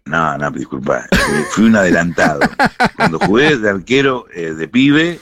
No, 0.06 0.38
no, 0.38 0.52
disculpa. 0.52 1.08
Fui 1.52 1.66
un 1.66 1.76
adelantado. 1.76 2.42
Cuando 2.96 3.18
jugué 3.20 3.58
de 3.58 3.70
arquero 3.70 4.28
eh, 4.34 4.54
de 4.54 4.68
pibe, 4.68 5.20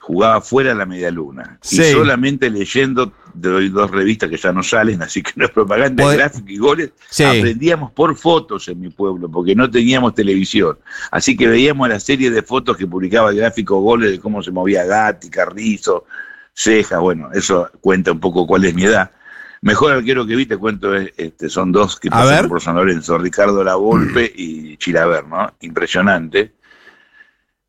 jugaba 0.00 0.40
fuera 0.40 0.70
de 0.70 0.76
la 0.76 0.86
media 0.86 1.10
luna. 1.10 1.58
Y 1.70 1.76
solamente 1.76 2.50
leyendo 2.50 3.12
de 3.34 3.68
dos 3.68 3.90
revistas 3.90 4.30
que 4.30 4.36
ya 4.36 4.52
no 4.52 4.62
salen, 4.62 5.02
así 5.02 5.22
que 5.22 5.32
no 5.36 5.44
es 5.44 5.50
propaganda, 5.50 6.12
gráfico 6.12 6.48
y 6.48 6.56
goles, 6.56 6.92
aprendíamos 7.24 7.92
por 7.92 8.16
fotos 8.16 8.66
en 8.68 8.80
mi 8.80 8.88
pueblo, 8.88 9.30
porque 9.30 9.54
no 9.54 9.70
teníamos 9.70 10.14
televisión. 10.14 10.78
Así 11.10 11.36
que 11.36 11.46
veíamos 11.46 11.88
la 11.88 12.00
serie 12.00 12.30
de 12.30 12.42
fotos 12.42 12.76
que 12.76 12.86
publicaba 12.86 13.30
el 13.30 13.36
gráfico 13.36 13.80
goles 13.80 14.10
de 14.10 14.18
cómo 14.18 14.42
se 14.42 14.50
movía 14.50 14.84
Gatti, 14.84 15.28
Carrizo, 15.28 16.06
Ceja, 16.54 16.98
bueno, 16.98 17.30
eso 17.32 17.70
cuenta 17.80 18.10
un 18.10 18.18
poco 18.18 18.46
cuál 18.46 18.64
es 18.64 18.74
mi 18.74 18.84
edad. 18.84 19.12
Mejor 19.60 19.92
arquero 19.92 20.26
que 20.26 20.36
vi, 20.36 20.46
te 20.46 20.56
cuento, 20.56 20.94
este, 20.94 21.48
son 21.48 21.72
dos 21.72 21.98
que 21.98 22.10
pasaron 22.10 22.48
por 22.48 22.60
San 22.60 22.76
Lorenzo, 22.76 23.18
Ricardo 23.18 23.64
Lavolpe 23.64 24.32
y 24.34 24.76
Chilaver, 24.76 25.26
¿no? 25.26 25.52
Impresionante. 25.60 26.52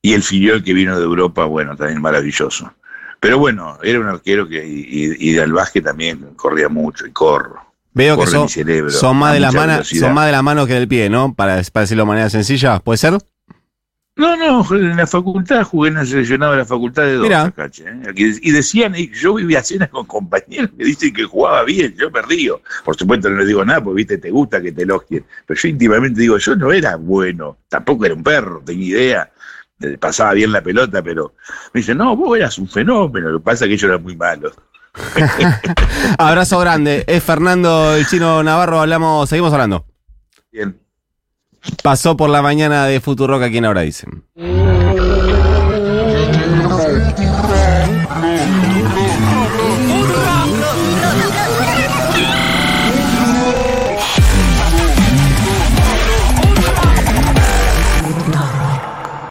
Y 0.02 0.14
el 0.14 0.24
Filiol 0.24 0.64
que 0.64 0.74
vino 0.74 0.98
de 0.98 1.04
Europa, 1.04 1.46
bueno, 1.46 1.76
también 1.76 2.02
maravilloso. 2.02 2.72
Pero 3.20 3.38
bueno, 3.38 3.80
era 3.84 4.00
un 4.00 4.08
arquero 4.08 4.48
que, 4.48 4.66
y, 4.66 5.34
de 5.34 5.42
Albasque 5.42 5.82
también 5.82 6.34
corría 6.36 6.70
mucho 6.70 7.06
y 7.06 7.12
corro. 7.12 7.60
Veo 7.92 8.18
que 8.18 8.28
son, 8.28 8.48
son, 8.48 9.18
más 9.18 9.34
de 9.34 9.40
la 9.40 9.52
mano, 9.52 9.84
son 9.84 10.14
más 10.14 10.28
de 10.28 10.32
la 10.32 10.42
mano 10.42 10.68
que 10.68 10.76
del 10.76 10.88
pie, 10.88 11.10
¿no? 11.10 11.34
Para, 11.34 11.62
para 11.74 11.82
decirlo 11.82 12.04
de 12.04 12.08
manera 12.08 12.30
sencilla, 12.30 12.80
¿puede 12.80 12.98
ser? 12.98 13.18
No, 14.20 14.36
no, 14.36 14.76
en 14.76 14.98
la 14.98 15.08
facultad 15.08 15.64
jugué 15.64 15.92
en 15.92 15.98
el 15.98 16.06
seleccionado 16.06 16.52
de 16.52 16.58
la 16.58 16.66
facultad 16.66 17.04
de 17.04 17.14
dos, 17.14 17.30
¿eh? 17.30 18.14
Y 18.16 18.52
decían, 18.52 18.94
yo 18.94 19.36
vivía 19.36 19.64
cenas 19.64 19.88
con 19.88 20.06
compañeros 20.08 20.72
que 20.78 20.84
dicen 20.84 21.14
que 21.14 21.24
jugaba 21.24 21.64
bien, 21.64 21.96
yo 21.98 22.12
me 22.12 22.22
río. 22.24 22.62
Por 22.84 22.98
supuesto 22.98 23.30
no 23.30 23.38
les 23.38 23.48
digo 23.48 23.64
nada, 23.64 23.82
porque 23.82 23.96
viste, 23.96 24.18
te 24.18 24.30
gusta 24.30 24.62
que 24.62 24.74
te 24.74 24.82
elogien. 24.84 25.24
Pero 25.46 25.58
yo 25.58 25.70
íntimamente 25.70 26.20
digo, 26.20 26.38
yo 26.38 26.54
no 26.58 26.74
era 26.74 26.98
bueno, 26.98 27.60
tampoco 27.70 28.06
era 28.06 28.14
un 28.14 28.22
perro, 28.22 28.62
tenía 28.66 28.88
idea, 28.88 29.32
pasaba 30.02 30.34
bien 30.34 30.52
la 30.52 30.62
pelota, 30.62 31.02
pero 31.02 31.36
me 31.74 31.80
dicen, 31.80 31.98
no, 31.98 32.18
vos 32.18 32.38
eras 32.38 32.58
un 32.58 32.68
fenómeno, 32.68 33.30
lo 33.30 33.40
que 33.40 33.46
pasa 33.46 33.64
es 33.64 33.70
que 33.70 33.78
yo 33.78 33.88
era 33.88 34.00
muy 34.00 34.18
malo. 34.18 34.52
Abrazo 36.18 36.60
grande, 36.60 37.06
es 37.08 37.24
Fernando 37.24 37.96
el 37.96 38.06
Chino 38.06 38.44
Navarro, 38.44 38.82
hablamos, 38.82 39.30
seguimos 39.30 39.54
hablando. 39.54 39.86
Bien 40.52 40.78
pasó 41.84 42.18
por 42.18 42.30
la 42.30 42.42
mañana 42.42 42.86
de 42.86 43.00
Futuroca 43.00 43.46
aquí 43.46 43.58
en 43.58 43.66
Ahora 43.66 43.82
Dicen. 43.82 44.24